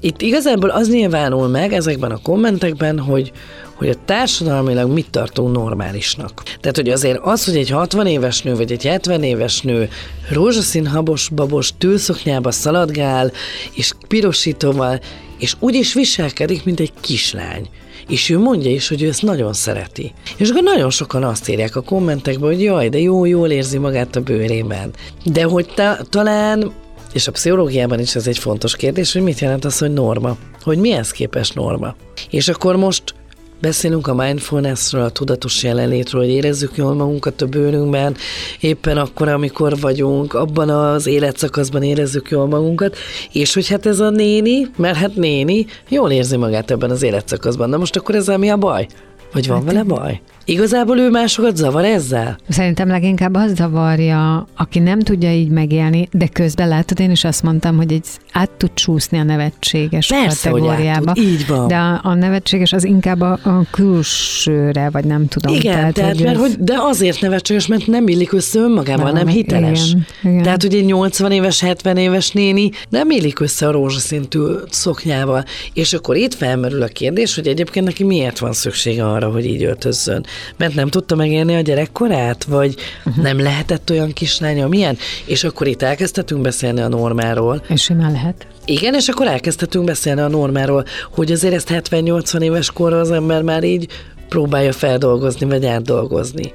itt 0.00 0.22
igazából 0.22 0.68
az 0.68 0.88
nyilvánul 0.88 1.48
meg 1.48 1.72
ezekben 1.72 2.10
a 2.10 2.22
kommentekben, 2.22 2.98
hogy, 2.98 3.32
hogy 3.76 3.88
a 3.88 4.04
társadalmilag 4.04 4.90
mit 4.90 5.10
tartunk 5.10 5.56
normálisnak. 5.56 6.42
Tehát, 6.60 6.76
hogy 6.76 6.88
azért 6.88 7.18
az, 7.22 7.44
hogy 7.44 7.56
egy 7.56 7.70
60 7.70 8.06
éves 8.06 8.42
nő, 8.42 8.54
vagy 8.54 8.72
egy 8.72 8.82
70 8.84 9.22
éves 9.22 9.60
nő 9.60 9.88
rózsaszín 10.30 10.86
habos 10.86 11.28
babos 11.28 11.72
tűlszoknyába 11.78 12.50
szaladgál, 12.50 13.32
és 13.74 13.92
pirosítóval, 14.08 15.00
és 15.38 15.54
úgy 15.58 15.74
is 15.74 15.94
viselkedik, 15.94 16.64
mint 16.64 16.80
egy 16.80 16.92
kislány. 17.00 17.68
És 18.08 18.30
ő 18.30 18.38
mondja 18.38 18.70
is, 18.70 18.88
hogy 18.88 19.02
ő 19.02 19.08
ezt 19.08 19.22
nagyon 19.22 19.52
szereti. 19.52 20.12
És 20.36 20.48
akkor 20.48 20.62
nagyon 20.62 20.90
sokan 20.90 21.22
azt 21.22 21.48
írják 21.48 21.76
a 21.76 21.80
kommentekben, 21.80 22.48
hogy 22.48 22.62
jaj, 22.62 22.88
de 22.88 22.98
jó, 22.98 23.24
jól 23.24 23.50
érzi 23.50 23.78
magát 23.78 24.16
a 24.16 24.20
bőrében. 24.20 24.90
De 25.24 25.44
hogy 25.44 25.72
ta, 25.74 25.98
talán 26.10 26.72
és 27.12 27.26
a 27.26 27.32
pszichológiában 27.32 28.00
is 28.00 28.14
ez 28.14 28.26
egy 28.26 28.38
fontos 28.38 28.76
kérdés, 28.76 29.12
hogy 29.12 29.22
mit 29.22 29.38
jelent 29.38 29.64
az, 29.64 29.78
hogy 29.78 29.92
norma. 29.92 30.36
Hogy 30.62 30.78
mihez 30.78 31.10
képes 31.10 31.50
norma. 31.50 31.94
És 32.30 32.48
akkor 32.48 32.76
most 32.76 33.14
Beszélünk 33.60 34.06
a 34.06 34.14
mindfulnessről, 34.14 35.02
a 35.02 35.10
tudatos 35.10 35.62
jelenlétről, 35.62 36.20
hogy 36.20 36.30
érezzük 36.30 36.76
jól 36.76 36.94
magunkat 36.94 37.42
a 37.42 37.46
bőrünkben, 37.46 38.16
éppen 38.60 38.98
akkor, 38.98 39.28
amikor 39.28 39.80
vagyunk, 39.80 40.34
abban 40.34 40.68
az 40.68 41.06
életszakaszban 41.06 41.82
érezzük 41.82 42.30
jól 42.30 42.46
magunkat, 42.46 42.96
és 43.32 43.54
hogy 43.54 43.68
hát 43.68 43.86
ez 43.86 44.00
a 44.00 44.10
néni, 44.10 44.66
mert 44.76 44.96
hát 44.96 45.14
néni 45.14 45.66
jól 45.88 46.10
érzi 46.10 46.36
magát 46.36 46.70
ebben 46.70 46.90
az 46.90 47.02
életszakaszban. 47.02 47.68
Na 47.68 47.76
most 47.76 47.96
akkor 47.96 48.14
ezzel 48.14 48.38
mi 48.38 48.48
a 48.48 48.56
baj? 48.56 48.86
Vagy 49.32 49.46
van 49.46 49.56
hát, 49.56 49.66
vele 49.66 49.82
baj? 49.82 50.20
Igazából 50.48 50.98
ő 50.98 51.10
másokat 51.10 51.56
zavar 51.56 51.84
ezzel? 51.84 52.38
Szerintem 52.48 52.88
leginkább 52.88 53.34
az 53.34 53.54
zavarja, 53.54 54.48
aki 54.56 54.78
nem 54.78 55.00
tudja 55.00 55.32
így 55.32 55.48
megélni, 55.48 56.08
de 56.12 56.26
közben 56.26 56.68
látod, 56.68 57.00
én 57.00 57.10
is 57.10 57.24
azt 57.24 57.42
mondtam, 57.42 57.76
hogy 57.76 57.92
egy 57.92 58.06
át 58.32 58.50
tud 58.50 58.70
csúszni 58.74 59.18
a 59.18 59.22
nevetséges 59.22 60.06
Persze, 60.06 60.50
kategóriába. 60.50 61.12
Hogy 61.14 61.22
így 61.22 61.46
van. 61.46 61.68
De 61.68 61.76
a, 61.76 62.00
a 62.02 62.14
nevetséges 62.14 62.72
az 62.72 62.84
inkább 62.84 63.20
a, 63.20 63.38
a 63.42 63.62
külsőre, 63.70 64.90
vagy 64.90 65.04
nem 65.04 65.28
tudom. 65.28 65.54
Igen, 65.54 65.74
tehát, 65.74 65.94
tehát 65.94 66.14
hogy 66.14 66.24
mert, 66.24 66.38
hogy, 66.38 66.56
de 66.58 66.74
azért 66.78 67.20
nevetséges, 67.20 67.66
mert 67.66 67.86
nem 67.86 68.08
illik 68.08 68.32
össze 68.32 68.58
önmagával, 68.58 69.10
nem, 69.10 69.24
nem 69.24 69.34
hiteles. 69.34 69.88
Igen, 69.88 70.06
igen. 70.22 70.42
Tehát, 70.42 70.64
egy 70.64 70.84
80 70.84 71.32
éves, 71.32 71.60
70 71.60 71.96
éves 71.96 72.30
néni 72.30 72.70
nem 72.88 73.10
illik 73.10 73.40
össze 73.40 73.68
a 73.68 73.70
rózsaszintű 73.70 74.40
szoknyával. 74.70 75.44
És 75.72 75.92
akkor 75.92 76.16
itt 76.16 76.34
felmerül 76.34 76.82
a 76.82 76.86
kérdés, 76.86 77.34
hogy 77.34 77.46
egyébként 77.46 77.86
neki 77.86 78.04
miért 78.04 78.38
van 78.38 78.52
szüksége 78.52 79.06
arra, 79.06 79.30
hogy 79.30 79.46
így 79.46 79.64
öltözzön 79.64 80.26
mert 80.56 80.74
nem 80.74 80.88
tudta 80.88 81.14
megélni 81.14 81.54
a 81.54 81.60
gyerekkorát, 81.60 82.44
vagy 82.44 82.74
uh-huh. 83.04 83.24
nem 83.24 83.40
lehetett 83.40 83.90
olyan 83.90 84.12
kislány, 84.12 84.62
amilyen, 84.62 84.96
és 85.24 85.44
akkor 85.44 85.66
itt 85.66 85.82
elkezdhetünk 85.82 86.40
beszélni 86.40 86.80
a 86.80 86.88
normáról. 86.88 87.62
És 87.68 87.82
simán 87.82 88.12
lehet. 88.12 88.46
Igen, 88.64 88.94
és 88.94 89.08
akkor 89.08 89.26
elkezdhetünk 89.26 89.84
beszélni 89.84 90.20
a 90.20 90.28
normáról, 90.28 90.84
hogy 91.10 91.32
azért 91.32 91.54
ezt 91.54 91.70
70-80 91.72 92.40
éves 92.40 92.70
korra 92.70 93.00
az 93.00 93.10
ember 93.10 93.42
már 93.42 93.64
így 93.64 93.88
próbálja 94.28 94.72
feldolgozni, 94.72 95.46
vagy 95.46 95.66
átdolgozni. 95.66 96.52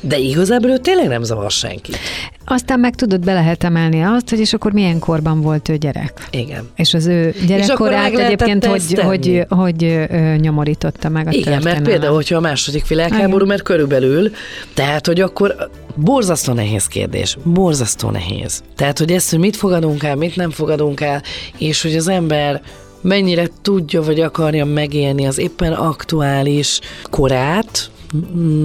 De 0.00 0.18
igazából 0.18 0.70
ő 0.70 0.78
tényleg 0.78 1.08
nem 1.08 1.22
zavar 1.22 1.50
senkit. 1.50 1.98
Aztán 2.44 2.80
meg 2.80 2.94
tudod, 2.94 3.24
be 3.24 3.32
lehet 3.32 3.64
emelni 3.64 4.02
azt, 4.02 4.28
hogy 4.30 4.38
és 4.38 4.52
akkor 4.52 4.72
milyen 4.72 4.98
korban 4.98 5.40
volt 5.40 5.68
ő 5.68 5.76
gyerek. 5.76 6.28
Igen. 6.30 6.68
És 6.76 6.94
az 6.94 7.06
ő 7.06 7.34
gyerekkorát 7.46 8.12
egyébként 8.12 8.64
hogy, 8.64 9.00
hogy, 9.00 9.44
hogy, 9.48 9.84
ö, 9.84 10.34
nyomorította 10.36 11.08
meg 11.08 11.26
a 11.26 11.30
Igen, 11.30 11.42
mert 11.42 11.62
történelem. 11.62 11.82
például, 11.82 12.14
hogyha 12.14 12.36
a 12.36 12.40
második 12.40 12.86
világháború, 12.86 13.34
Igen. 13.34 13.46
mert 13.46 13.62
körülbelül, 13.62 14.30
tehát, 14.74 15.06
hogy 15.06 15.20
akkor 15.20 15.70
borzasztó 15.94 16.52
nehéz 16.52 16.86
kérdés, 16.86 17.36
borzasztó 17.44 18.10
nehéz. 18.10 18.62
Tehát, 18.76 18.98
hogy 18.98 19.12
ezt, 19.12 19.30
hogy 19.30 19.38
mit 19.38 19.56
fogadunk 19.56 20.02
el, 20.02 20.16
mit 20.16 20.36
nem 20.36 20.50
fogadunk 20.50 21.00
el, 21.00 21.22
és 21.58 21.82
hogy 21.82 21.96
az 21.96 22.08
ember 22.08 22.62
mennyire 23.00 23.48
tudja 23.62 24.02
vagy 24.02 24.20
akarja 24.20 24.64
megélni 24.64 25.26
az 25.26 25.38
éppen 25.38 25.72
aktuális 25.72 26.80
korát, 27.10 27.90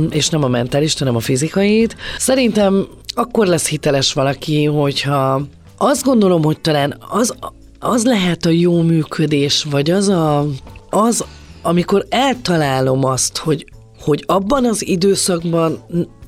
és 0.10 0.30
nem 0.30 0.44
a 0.44 0.48
mentális, 0.48 1.00
hanem 1.00 1.16
a 1.16 1.20
fizikait. 1.20 1.96
Szerintem 2.18 2.88
akkor 3.16 3.48
lesz 3.48 3.68
hiteles 3.68 4.14
valaki, 4.14 4.66
hogyha 4.66 5.42
azt 5.78 6.04
gondolom, 6.04 6.44
hogy 6.44 6.60
talán 6.60 6.98
az, 7.10 7.36
az 7.80 8.04
lehet 8.04 8.46
a 8.46 8.50
jó 8.50 8.82
működés, 8.82 9.64
vagy 9.70 9.92
az 9.92 10.08
a, 10.08 10.46
az, 10.90 11.26
amikor 11.62 12.06
eltalálom 12.10 13.04
azt, 13.04 13.38
hogy, 13.38 13.66
hogy 14.02 14.24
abban 14.28 14.66
az 14.66 14.88
időszakban 14.88 15.84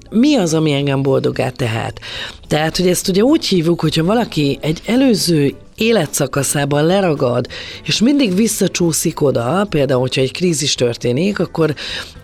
mi 0.10 0.36
az, 0.36 0.54
ami 0.54 0.72
engem 0.72 1.02
boldogá 1.02 1.50
tehet. 1.50 2.00
Tehát, 2.48 2.78
hogy 2.78 2.88
ezt 2.88 3.08
ugye 3.08 3.24
úgy 3.24 3.46
hívjuk, 3.46 3.82
hogyha 3.82 4.04
valaki 4.04 4.58
egy 4.62 4.82
előző 4.86 5.56
életszakaszában 5.76 6.86
leragad, 6.86 7.48
és 7.84 8.00
mindig 8.00 8.36
visszacsúszik 8.36 9.22
oda, 9.22 9.66
például, 9.70 10.00
hogyha 10.00 10.22
egy 10.22 10.32
krízis 10.32 10.76
történik, 10.76 11.40
akkor 11.40 11.76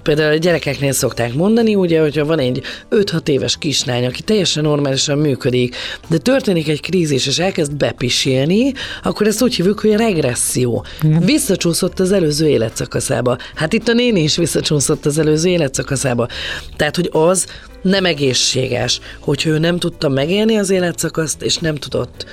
például 0.03 0.33
a 0.33 0.37
gyerekeknél 0.37 0.91
szokták 0.91 1.33
mondani, 1.33 1.75
ugye, 1.75 2.01
hogyha 2.01 2.25
van 2.25 2.39
egy 2.39 2.61
5-6 2.91 3.27
éves 3.27 3.57
kislány, 3.57 4.05
aki 4.05 4.21
teljesen 4.21 4.63
normálisan 4.63 5.17
működik, 5.17 5.75
de 6.07 6.17
történik 6.17 6.67
egy 6.67 6.81
krízis, 6.81 7.27
és 7.27 7.39
elkezd 7.39 7.75
bepisélni, 7.75 8.73
akkor 9.03 9.27
ezt 9.27 9.41
úgy 9.41 9.55
hívjuk, 9.55 9.79
hogy 9.79 9.95
regresszió. 9.95 10.85
Visszacsúszott 11.19 11.99
az 11.99 12.11
előző 12.11 12.47
életszakaszába. 12.47 13.37
Hát 13.55 13.73
itt 13.73 13.87
a 13.87 13.93
néni 13.93 14.21
is 14.23 14.35
visszacsúszott 14.35 15.05
az 15.05 15.17
előző 15.17 15.49
életszakaszába. 15.49 16.27
Tehát, 16.75 16.95
hogy 16.95 17.09
az 17.11 17.45
nem 17.81 18.05
egészséges, 18.05 18.99
hogy 19.19 19.43
ő 19.45 19.57
nem 19.57 19.77
tudta 19.77 20.09
megélni 20.09 20.55
az 20.57 20.69
életszakaszt, 20.69 21.41
és 21.41 21.57
nem 21.57 21.75
tudott 21.75 22.25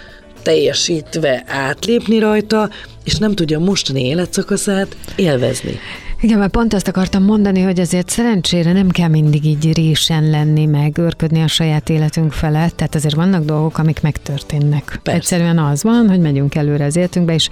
teljesítve 0.42 1.44
átlépni 1.46 2.18
rajta, 2.18 2.70
és 3.04 3.14
nem 3.14 3.34
tudja 3.34 3.58
a 3.58 3.64
mostani 3.64 4.04
életszakaszát 4.04 4.96
élvezni. 5.16 5.78
Igen, 6.20 6.38
mert 6.38 6.50
pont 6.50 6.74
azt 6.74 6.88
akartam 6.88 7.22
mondani, 7.22 7.60
hogy 7.60 7.80
azért 7.80 8.08
szerencsére 8.08 8.72
nem 8.72 8.88
kell 8.88 9.08
mindig 9.08 9.44
így 9.44 9.74
résen 9.74 10.30
lenni, 10.30 10.66
meg 10.66 10.98
őrködni 10.98 11.42
a 11.42 11.46
saját 11.46 11.88
életünk 11.88 12.32
felett, 12.32 12.76
tehát 12.76 12.94
azért 12.94 13.14
vannak 13.14 13.44
dolgok, 13.44 13.78
amik 13.78 14.00
megtörténnek. 14.02 15.00
Persze. 15.02 15.18
Egyszerűen 15.18 15.58
az 15.58 15.82
van, 15.82 16.08
hogy 16.08 16.20
megyünk 16.20 16.54
előre 16.54 16.84
az 16.84 16.96
életünkbe, 16.96 17.34
és 17.34 17.48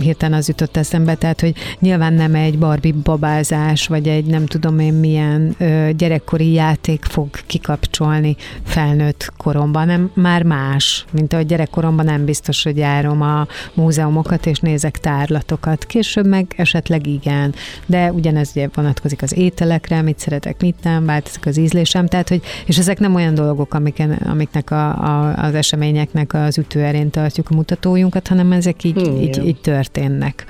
hirtelen 0.00 0.38
az 0.38 0.48
jutott 0.48 0.76
eszembe, 0.76 1.14
tehát, 1.14 1.40
hogy 1.40 1.54
nyilván 1.78 2.12
nem 2.12 2.34
egy 2.34 2.58
Barbie 2.58 2.94
babázás, 3.02 3.86
vagy 3.86 4.08
egy 4.08 4.24
nem 4.24 4.46
tudom 4.46 4.78
én 4.78 4.94
milyen 4.94 5.54
ö, 5.58 5.88
gyerekkori 5.96 6.52
játék 6.52 7.04
fog 7.04 7.28
kikapcsolni 7.46 8.36
felnőtt 8.64 9.32
koromban, 9.36 9.86
nem 9.86 10.10
már 10.14 10.42
más, 10.42 11.04
mint 11.12 11.32
ahogy 11.32 11.46
gyerekkoromban 11.46 12.04
nem 12.04 12.24
biztos, 12.24 12.62
hogy 12.62 12.76
járom 12.76 13.22
a 13.22 13.46
múzeumokat, 13.74 14.46
és 14.46 14.58
nézek 14.58 14.98
tárlatokat. 14.98 15.84
Később 15.84 16.26
meg 16.26 16.46
esetleg 16.56 17.06
igen, 17.06 17.54
de 17.88 18.12
ugyanez 18.12 18.50
ugye 18.54 18.68
vonatkozik 18.74 19.22
az 19.22 19.36
ételekre, 19.36 20.02
mit 20.02 20.18
szeretek, 20.18 20.60
mit 20.60 20.76
nem, 20.82 21.06
változik 21.06 21.46
az 21.46 21.56
ízlésem, 21.56 22.06
tehát 22.06 22.28
hogy, 22.28 22.40
és 22.66 22.78
ezek 22.78 22.98
nem 22.98 23.14
olyan 23.14 23.34
dolgok, 23.34 23.74
amiken, 23.74 24.10
amiknek 24.10 24.70
a, 24.70 24.88
a, 24.88 25.34
az 25.34 25.54
eseményeknek 25.54 26.34
az 26.34 26.58
ütőerén 26.58 27.10
tartjuk 27.10 27.50
a 27.50 27.54
mutatójunkat, 27.54 28.28
hanem 28.28 28.52
ezek 28.52 28.84
így, 28.84 28.96
Hmm, 29.00 29.20
így, 29.20 29.46
így 29.46 29.60
történnek. 29.60 30.44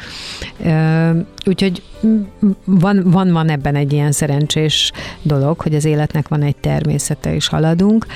Ö, 0.64 1.10
úgyhogy 1.46 1.82
van, 2.64 3.02
van, 3.04 3.32
van 3.32 3.48
ebben 3.48 3.74
egy 3.74 3.92
ilyen 3.92 4.12
szerencsés 4.12 4.92
dolog, 5.22 5.60
hogy 5.60 5.74
az 5.74 5.84
életnek 5.84 6.28
van 6.28 6.42
egy 6.42 6.56
természete, 6.56 7.34
és 7.34 7.48
haladunk, 7.48 8.06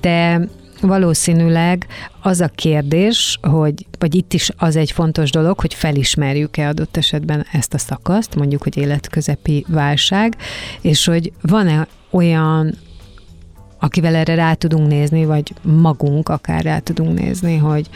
de 0.00 0.48
valószínűleg 0.80 1.86
az 2.22 2.40
a 2.40 2.48
kérdés, 2.48 3.38
hogy, 3.42 3.86
vagy 3.98 4.14
itt 4.14 4.32
is 4.32 4.50
az 4.56 4.76
egy 4.76 4.90
fontos 4.90 5.30
dolog, 5.30 5.60
hogy 5.60 5.74
felismerjük-e 5.74 6.68
adott 6.68 6.96
esetben 6.96 7.46
ezt 7.52 7.74
a 7.74 7.78
szakaszt, 7.78 8.34
mondjuk, 8.34 8.62
hogy 8.62 8.76
életközepi 8.76 9.64
válság, 9.68 10.36
és 10.80 11.04
hogy 11.04 11.32
van-e 11.42 11.86
olyan 12.10 12.74
akivel 13.82 14.14
erre 14.14 14.34
rá 14.34 14.54
tudunk 14.54 14.88
nézni, 14.88 15.24
vagy 15.24 15.52
magunk 15.62 16.28
akár 16.28 16.62
rá 16.62 16.78
tudunk 16.78 17.18
nézni, 17.18 17.56
hogy, 17.56 17.88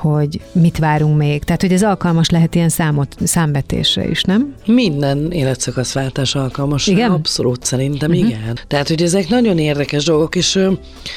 hogy 0.00 0.40
mit 0.52 0.78
várunk 0.78 1.16
még. 1.16 1.44
Tehát, 1.44 1.60
hogy 1.60 1.72
ez 1.72 1.82
alkalmas 1.82 2.30
lehet 2.30 2.54
ilyen 2.54 2.68
számot, 2.68 3.16
számvetésre 3.24 4.08
is, 4.08 4.22
nem? 4.22 4.54
Minden 4.66 5.32
életszakaszváltás 5.32 6.34
alkalmas. 6.34 6.86
Igen? 6.86 7.10
Abszolút 7.10 7.64
szerintem, 7.64 8.10
uh-huh. 8.10 8.28
igen. 8.28 8.58
Tehát, 8.66 8.88
hogy 8.88 9.02
ezek 9.02 9.28
nagyon 9.28 9.58
érdekes 9.58 10.04
dolgok, 10.04 10.36
és, 10.36 10.58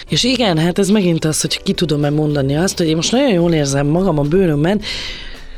és 0.09 0.23
igen, 0.23 0.57
hát 0.57 0.79
ez 0.79 0.89
megint 0.89 1.25
az, 1.25 1.41
hogy 1.41 1.63
ki 1.63 1.73
tudom-e 1.73 2.09
mondani 2.09 2.55
azt, 2.55 2.77
hogy 2.77 2.87
én 2.87 2.95
most 2.95 3.11
nagyon 3.11 3.33
jól 3.33 3.53
érzem 3.53 3.87
magam 3.87 4.19
a 4.19 4.23
bőrömben, 4.23 4.81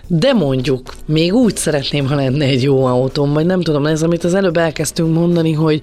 de 0.08 0.34
mondjuk, 0.34 0.94
még 1.06 1.34
úgy 1.34 1.58
szeretném, 1.58 2.08
ha 2.08 2.16
lenne 2.16 2.46
egy 2.46 2.64
jó 2.64 2.86
autóm, 2.86 3.34
vagy 3.34 3.46
nem 3.46 3.62
tudom, 3.62 3.86
ez, 3.86 4.04
amit 4.04 4.24
az 4.24 4.34
előbb 4.34 4.58
elkezdtünk 4.58 5.14
mondani, 5.14 5.54
hogy 5.54 5.82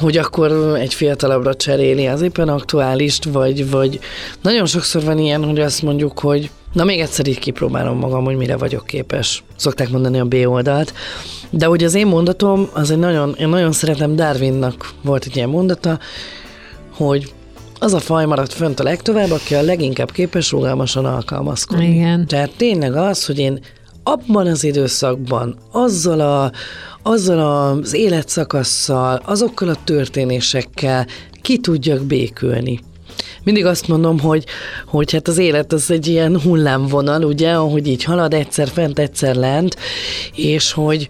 hogy 0.00 0.16
akkor 0.16 0.76
egy 0.78 0.94
fiatalabbra 0.94 1.54
cseréli 1.54 2.06
az 2.06 2.22
éppen 2.22 2.48
aktuálist, 2.48 3.24
vagy, 3.24 3.70
vagy 3.70 4.00
nagyon 4.42 4.66
sokszor 4.66 5.04
van 5.04 5.18
ilyen, 5.18 5.44
hogy 5.44 5.60
azt 5.60 5.82
mondjuk, 5.82 6.18
hogy 6.18 6.50
na 6.72 6.84
még 6.84 7.00
egyszer 7.00 7.26
így 7.26 7.38
kipróbálom 7.38 7.98
magam, 7.98 8.24
hogy 8.24 8.36
mire 8.36 8.56
vagyok 8.56 8.86
képes. 8.86 9.44
Szokták 9.56 9.90
mondani 9.90 10.18
a 10.18 10.24
B 10.24 10.34
oldalt. 10.44 10.92
De 11.50 11.66
hogy 11.66 11.84
az 11.84 11.94
én 11.94 12.06
mondatom, 12.06 12.68
az 12.72 12.90
egy 12.90 12.98
nagyon, 12.98 13.34
én 13.38 13.48
nagyon 13.48 13.72
szeretem 13.72 14.16
Darwinnak 14.16 14.90
volt 15.02 15.24
egy 15.24 15.36
ilyen 15.36 15.48
mondata, 15.48 15.98
hogy 16.94 17.32
az 17.78 17.94
a 17.94 17.98
faj 17.98 18.26
maradt 18.26 18.52
fönt 18.52 18.80
a 18.80 18.82
legtovább, 18.82 19.30
aki 19.30 19.54
a 19.54 19.62
leginkább 19.62 20.10
képes 20.10 20.50
rugalmasan 20.50 21.04
alkalmazkodni. 21.04 21.88
Igen. 21.88 22.26
Tehát 22.26 22.50
tényleg 22.56 22.94
az, 22.94 23.26
hogy 23.26 23.38
én 23.38 23.60
abban 24.02 24.46
az 24.46 24.64
időszakban, 24.64 25.56
azzal, 25.72 26.20
a, 26.20 26.52
azzal 27.02 27.38
az 27.38 27.92
életszakasszal, 27.94 29.22
azokkal 29.24 29.68
a 29.68 29.84
történésekkel 29.84 31.06
ki 31.42 31.58
tudjak 31.58 32.02
békülni. 32.02 32.80
Mindig 33.42 33.66
azt 33.66 33.88
mondom, 33.88 34.18
hogy, 34.18 34.44
hogy 34.86 35.12
hát 35.12 35.28
az 35.28 35.38
élet 35.38 35.72
az 35.72 35.90
egy 35.90 36.06
ilyen 36.06 36.40
hullámvonal, 36.40 37.24
ugye, 37.24 37.52
ahogy 37.52 37.86
így 37.86 38.04
halad, 38.04 38.34
egyszer 38.34 38.68
fent, 38.68 38.98
egyszer 38.98 39.34
lent, 39.34 39.76
és 40.34 40.72
hogy 40.72 41.08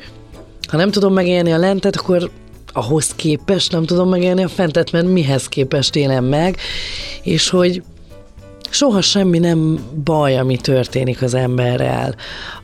ha 0.69 0.77
nem 0.77 0.91
tudom 0.91 1.13
megélni 1.13 1.53
a 1.53 1.59
lentet, 1.59 1.97
akkor 1.97 2.31
ahhoz 2.73 3.15
képest 3.17 3.73
nem 3.73 3.85
tudom 3.85 4.09
megélni 4.09 4.43
a 4.43 4.49
fentet, 4.49 4.93
mert 4.93 5.07
mihez 5.07 5.47
képest 5.47 5.97
élem 5.97 6.25
meg, 6.25 6.57
és 7.23 7.49
hogy 7.49 7.83
soha 8.71 9.01
semmi 9.01 9.39
nem 9.39 9.79
baj, 10.05 10.39
ami 10.39 10.57
történik 10.57 11.23
az 11.23 11.35
emberrel. 11.35 12.15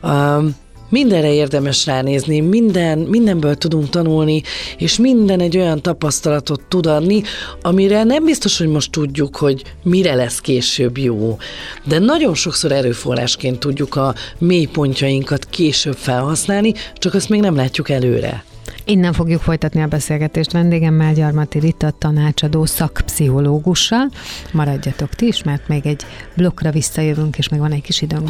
Um, 0.03 0.55
mindenre 0.89 1.33
érdemes 1.33 1.85
ránézni, 1.85 2.39
minden, 2.39 2.99
mindenből 2.99 3.55
tudunk 3.55 3.89
tanulni, 3.89 4.41
és 4.77 4.97
minden 4.97 5.39
egy 5.39 5.57
olyan 5.57 5.81
tapasztalatot 5.81 6.61
tud 6.67 6.85
adni, 6.85 7.23
amire 7.61 8.03
nem 8.03 8.23
biztos, 8.23 8.57
hogy 8.57 8.67
most 8.67 8.91
tudjuk, 8.91 9.35
hogy 9.35 9.63
mire 9.83 10.15
lesz 10.15 10.39
később 10.39 10.97
jó. 10.97 11.37
De 11.83 11.99
nagyon 11.99 12.33
sokszor 12.33 12.71
erőforrásként 12.71 13.59
tudjuk 13.59 13.95
a 13.95 14.15
mélypontjainkat 14.37 15.45
később 15.45 15.95
felhasználni, 15.95 16.73
csak 16.93 17.13
azt 17.13 17.29
még 17.29 17.39
nem 17.39 17.55
látjuk 17.55 17.89
előre. 17.89 18.43
Innen 18.85 19.13
fogjuk 19.13 19.41
folytatni 19.41 19.81
a 19.81 19.87
beszélgetést 19.87 20.51
vendégemmel, 20.51 21.13
Gyarmati 21.13 21.59
Rita 21.59 21.91
tanácsadó 21.91 22.65
szakpszichológussal. 22.65 24.09
Maradjatok 24.51 25.09
ti 25.09 25.27
is, 25.27 25.43
mert 25.43 25.67
még 25.67 25.85
egy 25.85 26.05
blokkra 26.35 26.71
visszajövünk, 26.71 27.37
és 27.37 27.49
még 27.49 27.59
van 27.59 27.71
egy 27.71 27.81
kis 27.81 28.01
időnk. 28.01 28.29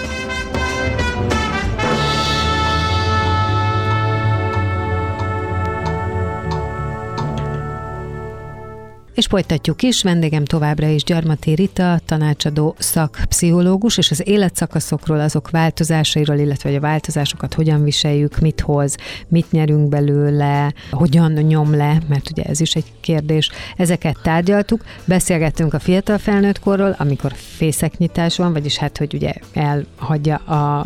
És 9.13 9.25
folytatjuk 9.25 9.81
is, 9.81 10.03
vendégem 10.03 10.45
továbbra 10.45 10.87
is 10.87 11.03
Gyarmati 11.03 11.53
Rita, 11.53 11.99
tanácsadó 12.05 12.75
szakpszichológus, 12.77 13.97
és 13.97 14.11
az 14.11 14.27
életszakaszokról, 14.27 15.19
azok 15.19 15.49
változásairól, 15.49 16.37
illetve 16.37 16.69
hogy 16.69 16.77
a 16.77 16.81
változásokat 16.81 17.53
hogyan 17.53 17.83
viseljük, 17.83 18.39
mit 18.39 18.61
hoz, 18.61 18.95
mit 19.27 19.51
nyerünk 19.51 19.89
belőle, 19.89 20.73
hogyan 20.91 21.31
nyom 21.31 21.75
le, 21.75 22.01
mert 22.07 22.29
ugye 22.29 22.43
ez 22.43 22.59
is 22.59 22.73
egy 22.73 22.91
kérdés. 22.99 23.49
Ezeket 23.77 24.17
tárgyaltuk, 24.23 24.83
beszélgettünk 25.05 25.73
a 25.73 25.79
fiatal 25.79 26.17
felnőtt 26.17 26.59
korról, 26.59 26.95
amikor 26.97 27.33
fészeknyitás 27.35 28.37
van, 28.37 28.53
vagyis 28.53 28.77
hát, 28.77 28.97
hogy 28.97 29.13
ugye 29.13 29.33
elhagyja 29.53 30.35
a, 30.35 30.79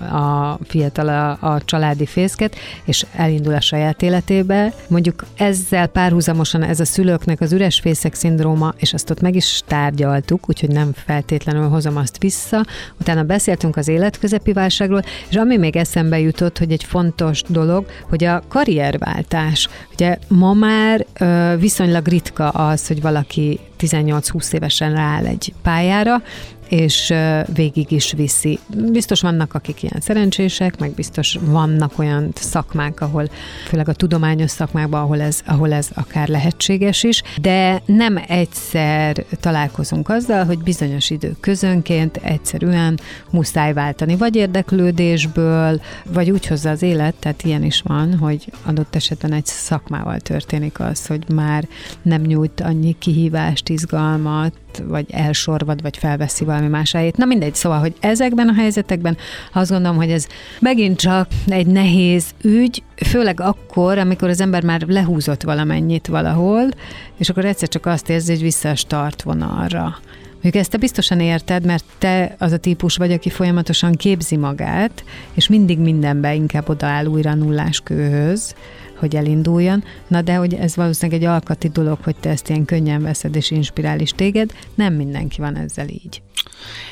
a 0.52 0.60
fiatal 0.64 1.08
a, 1.08 1.54
a 1.54 1.62
családi 1.66 2.06
fészket, 2.06 2.56
és 2.86 3.06
elindul 3.16 3.54
a 3.54 3.62
saját 3.62 4.02
életébe. 4.02 4.74
Mondjuk 4.88 5.26
ezzel 5.36 5.88
párhuzamosan 5.88 6.64
ez 6.64 6.80
a 6.80 6.86
szülőknek 6.86 7.42
az 7.42 7.54
üres 7.54 7.80
fészek 7.80 8.14
szindróma, 8.16 8.74
és 8.78 8.94
azt 8.94 9.10
ott 9.10 9.22
meg 9.22 9.36
is 9.36 9.62
tárgyaltuk, 9.68 10.50
úgyhogy 10.50 10.70
nem 10.70 10.92
feltétlenül 10.94 11.68
hozom 11.68 11.98
azt 11.98 12.18
vissza. 12.18 12.66
Utána 13.00 13.24
beszéltünk 13.24 13.76
az 13.78 13.88
életközepi 13.88 14.54
válságról, 14.54 15.02
és 15.30 15.36
ami 15.36 15.58
még 15.58 15.76
eszembe 15.76 16.20
jutott, 16.20 16.58
hogy 16.58 16.72
egy 16.72 16.84
fontos 16.84 17.42
dolog, 17.48 17.86
hogy 18.10 18.24
a 18.24 18.44
karrierváltás. 18.48 19.70
Ugye 19.94 20.18
ma 20.28 20.54
már 20.54 21.06
ö, 21.20 21.56
viszonylag 21.60 22.08
ritka 22.08 22.50
az, 22.50 22.88
hogy 22.88 23.02
valaki 23.02 23.60
18-20 23.80 24.54
évesen 24.54 24.94
rááll 24.94 25.26
egy 25.26 25.54
pályára, 25.62 26.22
és 26.70 27.14
végig 27.54 27.92
is 27.92 28.12
viszi. 28.12 28.60
Biztos 28.92 29.22
vannak, 29.22 29.54
akik 29.54 29.84
ilyen 29.84 30.02
szerencsések, 30.02 30.80
meg 30.80 30.92
biztos 30.92 31.38
vannak 31.42 32.00
olyan 32.00 32.32
szakmák, 32.36 33.02
ahol, 33.02 33.30
főleg 33.68 33.90
a 33.90 33.94
tudományos 33.94 34.52
szakmákban, 34.52 35.02
ahol 35.02 35.22
ez, 35.22 35.40
ahol 35.46 35.74
ez 35.74 35.88
akár 35.94 36.28
lehetséges 36.28 37.04
is, 37.04 37.22
de 37.42 37.82
nem 37.86 38.24
egyszer 38.28 39.26
találkozunk 39.40 40.10
azzal, 40.10 40.46
hogy 40.46 40.60
bizonyos 40.60 41.10
idő 41.10 41.36
közönként 41.40 42.18
egyszerűen 42.18 43.00
muszáj 43.30 43.74
váltani, 43.74 44.16
vagy 44.16 44.36
érdeklődésből, 44.36 45.82
vagy 46.14 46.32
úgy 46.32 46.46
hozza 46.48 46.70
az 46.70 46.82
élet, 46.82 47.16
tehát 47.16 47.44
ilyen 47.44 47.64
is 47.64 47.82
van, 47.82 48.18
hogy 48.18 48.52
adott 48.66 48.96
esetben 48.96 49.34
egy 49.34 49.46
szakmával 49.46 50.20
történik 50.20 50.80
az, 50.80 51.06
hogy 51.06 51.30
már 51.34 51.68
nem 52.02 52.22
nyújt 52.22 52.62
annyi 52.62 52.96
kihívást, 53.00 53.70
izgalmat, 53.70 54.54
vagy 54.84 55.06
elsorvad, 55.12 55.82
vagy 55.82 55.98
felveszi 55.98 56.46
valami 56.56 56.72
más 56.72 56.92
helyét. 56.92 57.18
Na 57.18 57.26
mindegy, 57.26 57.56
szóval, 57.56 57.80
hogy 57.80 57.94
ezekben 58.00 58.48
a 58.48 58.54
helyzetekben 58.54 59.18
azt 59.54 59.72
gondolom, 59.72 59.98
hogy 59.98 60.12
ez 60.12 60.28
megint 60.60 61.00
csak 61.00 61.28
egy 61.48 61.68
nehéz 61.68 62.26
ügy, 62.42 62.84
főleg 62.96 63.40
akkor, 63.40 63.98
amikor 63.98 64.30
az 64.30 64.42
ember 64.42 64.64
már 64.64 64.82
lehúzott 64.88 65.44
valamennyit 65.44 66.08
valahol, 66.08 66.70
és 67.18 67.30
akkor 67.30 67.46
egyszer 67.46 67.68
csak 67.68 67.86
azt 67.86 68.10
érzi, 68.10 68.32
hogy 68.32 68.42
vissza 68.42 68.70
a 68.70 68.76
startvonalra. 68.76 70.00
Mondjuk 70.46 70.56
ezt 70.64 70.72
te 70.72 70.78
biztosan 70.78 71.20
érted, 71.20 71.66
mert 71.66 71.84
te 71.98 72.36
az 72.40 72.52
a 72.52 72.58
típus 72.58 72.98
vagy, 72.98 73.12
aki 73.12 73.30
folyamatosan 73.30 73.94
képzi 73.94 74.38
magát, 74.38 75.04
és 75.34 75.48
mindig 75.48 75.80
mindenbe 75.80 76.34
inkább 76.36 76.70
odaáll 76.70 77.06
újra 77.06 77.34
nullás 77.34 77.80
kőhöz, 77.80 78.56
hogy 79.00 79.16
elinduljon. 79.16 79.84
Na 80.08 80.22
de 80.22 80.36
hogy 80.36 80.54
ez 80.54 80.76
valószínűleg 80.76 81.22
egy 81.22 81.28
alkati 81.28 81.68
dolog, 81.68 81.98
hogy 82.04 82.16
te 82.16 82.30
ezt 82.30 82.50
ilyen 82.50 82.66
könnyen 82.66 83.02
veszed 83.02 83.36
és 83.36 83.52
inspirál 83.52 84.00
is 84.00 84.12
téged, 84.12 84.52
nem 84.76 84.94
mindenki 84.94 85.42
van 85.42 85.58
ezzel 85.58 85.88
így. 85.88 86.22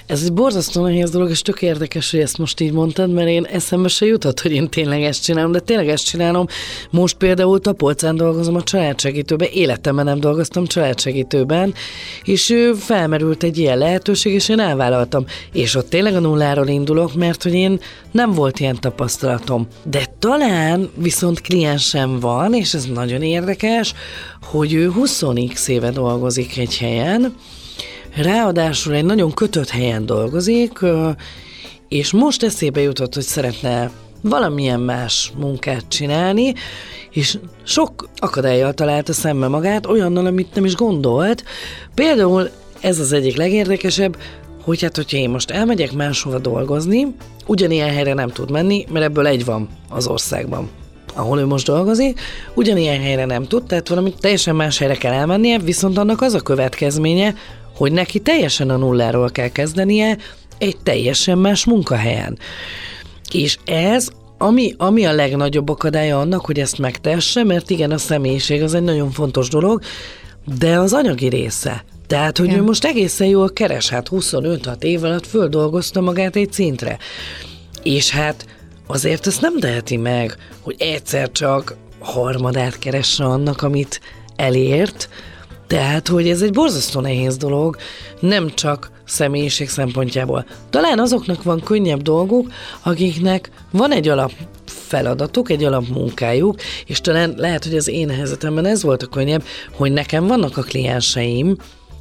Ez 0.06 0.24
egy 0.24 0.34
borzasztó 0.34 0.82
nehéz 0.82 1.10
dolog, 1.10 1.30
és 1.30 1.42
tök 1.42 1.62
érdekes, 1.62 2.12
hogy 2.12 2.20
ezt 2.20 2.38
most 2.38 2.60
így 2.60 2.72
mondtad, 2.72 3.12
mert 3.12 3.28
én 3.28 3.44
eszembe 3.44 3.88
se 3.88 4.06
jutott, 4.06 4.40
hogy 4.40 4.52
én 4.52 4.70
tényleg 4.70 5.04
ezt 5.04 5.24
csinálom, 5.24 5.52
de 5.52 5.60
tényleg 5.60 5.90
ezt 5.90 6.06
csinálom. 6.06 6.48
Most 6.90 7.18
például 7.18 7.60
Tapolcán 7.60 8.16
dolgozom 8.16 8.56
a 8.56 8.64
családsegítőben, 8.64 9.48
életemben 9.52 10.06
nem 10.06 10.20
dolgoztam 10.20 10.66
családsegítőben, 10.66 11.74
és 12.24 12.54
felmerült 12.78 13.44
egy 13.44 13.58
ilyen 13.58 13.78
lehetőség, 13.78 14.34
és 14.34 14.50
én 14.50 14.60
elvállaltam. 14.60 15.26
És 15.52 15.76
ott 15.76 15.90
tényleg 15.90 16.16
a 16.16 16.20
nulláról 16.20 16.68
indulok, 16.68 17.14
mert 17.14 17.44
hogy 17.44 17.54
én 17.54 17.80
nem 18.12 18.32
volt 18.32 18.60
ilyen 18.60 18.80
tapasztalatom. 18.80 19.68
De 19.84 20.06
talán 20.20 20.90
viszont 20.96 21.42
kliensem 21.42 22.20
van, 22.20 22.54
és 22.54 22.74
ez 22.74 22.86
nagyon 22.86 23.22
érdekes, 23.22 23.94
hogy 24.42 24.74
ő 24.74 24.92
20x 24.98 25.68
éve 25.68 25.90
dolgozik 25.92 26.58
egy 26.58 26.78
helyen, 26.78 27.36
Ráadásul 28.16 28.94
egy 28.94 29.06
nagyon 29.06 29.32
kötött 29.32 29.70
helyen 29.70 30.06
dolgozik, 30.06 30.80
és 31.88 32.12
most 32.12 32.44
eszébe 32.44 32.82
jutott, 32.82 33.14
hogy 33.14 33.24
szeretne 33.24 33.92
valamilyen 34.22 34.80
más 34.80 35.32
munkát 35.38 35.84
csinálni, 35.88 36.54
és 37.12 37.38
sok 37.64 38.10
akadályjal 38.16 38.74
találta 38.74 39.14
szembe 39.14 39.48
magát, 39.48 39.86
olyannal, 39.86 40.26
amit 40.26 40.56
nem 40.56 40.66
is 40.66 40.76
gondolt. 40.76 41.44
Például 41.94 42.50
ez 42.82 43.00
az 43.00 43.12
egyik 43.12 43.36
legérdekesebb, 43.36 44.18
hogy 44.64 44.82
hát, 44.82 44.96
hogyha 44.96 45.18
én 45.18 45.30
most 45.30 45.52
elmegyek 45.52 45.94
máshova 45.94 46.40
dolgozni, 46.40 47.16
ugyanilyen 47.46 47.90
helyre 47.90 48.14
nem 48.14 48.30
tud 48.30 48.52
menni, 48.52 48.86
mert 48.92 49.06
ebből 49.06 49.28
egy 49.28 49.46
van 49.46 49.70
az 49.90 50.08
országban 50.08 50.70
ahol 51.16 51.40
ő 51.40 51.46
most 51.46 51.66
dolgozik, 51.66 52.20
ugyanilyen 52.54 53.02
helyre 53.02 53.26
nem 53.26 53.48
tud, 53.48 53.64
tehát 53.64 53.88
valami 53.88 54.14
teljesen 54.20 54.56
más 54.56 54.78
helyre 54.78 54.96
kell 54.96 55.14
elmennie, 55.14 55.60
viszont 55.60 55.98
annak 55.98 56.22
az 56.22 56.34
a 56.34 56.40
következménye, 56.40 57.36
hogy 57.76 57.92
neki 57.92 58.20
teljesen 58.20 58.70
a 58.70 58.78
nulláról 58.78 59.30
kell 59.30 59.50
kezdenie 59.50 60.18
egy 60.58 60.78
teljesen 60.84 61.38
más 61.38 61.66
munkahelyen. 61.66 62.38
És 63.32 63.58
ez 63.66 64.10
ami, 64.38 64.74
ami 64.78 65.06
a 65.06 65.14
legnagyobb 65.14 65.70
akadálya 65.70 66.20
annak, 66.20 66.46
hogy 66.46 66.60
ezt 66.60 66.78
megtesse, 66.78 67.44
mert 67.44 67.70
igen, 67.70 67.92
a 67.92 67.98
személyiség 67.98 68.62
az 68.64 68.74
egy 68.74 68.84
nagyon 68.84 69.12
fontos 69.12 69.50
dolog, 69.50 69.82
de 70.58 70.80
az 70.80 70.94
anyagi 70.94 71.28
része. 71.28 71.84
Tehát, 72.08 72.38
hogy 72.38 72.48
igen. 72.48 72.60
ő 72.60 72.64
most 72.64 72.86
egészen 72.86 73.28
jól 73.28 73.50
keres, 73.54 73.90
hát 73.90 74.08
25-6 74.12 74.84
év 74.84 75.04
alatt 75.04 75.28
földolgozta 75.28 76.02
magát 76.02 76.36
egy 76.36 76.54
szintre. 76.54 76.98
És 77.84 78.10
hát 78.10 78.46
azért 78.88 79.28
ezt 79.28 79.42
nem 79.42 79.60
teheti 79.60 79.98
meg, 79.98 80.38
hogy 80.62 80.76
egyszer 80.80 81.32
csak 81.32 81.76
harmadát 82.00 82.80
keresse 82.80 83.24
annak, 83.24 83.62
amit 83.62 84.02
elért, 84.36 85.10
tehát, 85.68 86.08
hogy 86.08 86.30
ez 86.30 86.42
egy 86.42 86.54
borzasztó 86.54 87.00
nehéz 87.00 87.38
dolog, 87.38 87.78
nem 88.20 88.50
csak 88.54 88.92
személyiség 89.06 89.70
szempontjából. 89.70 90.46
Talán 90.70 91.00
azoknak 91.00 91.44
van 91.44 91.60
könnyebb 91.60 92.02
dolguk, 92.02 92.52
akiknek 92.84 93.52
van 93.72 93.92
egy 93.92 94.08
alap 94.08 94.32
feladatuk, 94.66 95.50
egy 95.50 95.64
alapmunkájuk, 95.64 96.56
és 96.86 97.02
talán 97.02 97.34
lehet, 97.38 97.64
hogy 97.64 97.76
az 97.76 97.88
én 97.88 98.10
helyzetemben 98.10 98.66
ez 98.66 98.84
volt 98.84 99.04
a 99.04 99.08
könnyebb, 99.08 99.44
hogy 99.72 99.92
nekem 99.92 100.28
vannak 100.28 100.58
a 100.58 100.62
klienseim, 100.62 101.56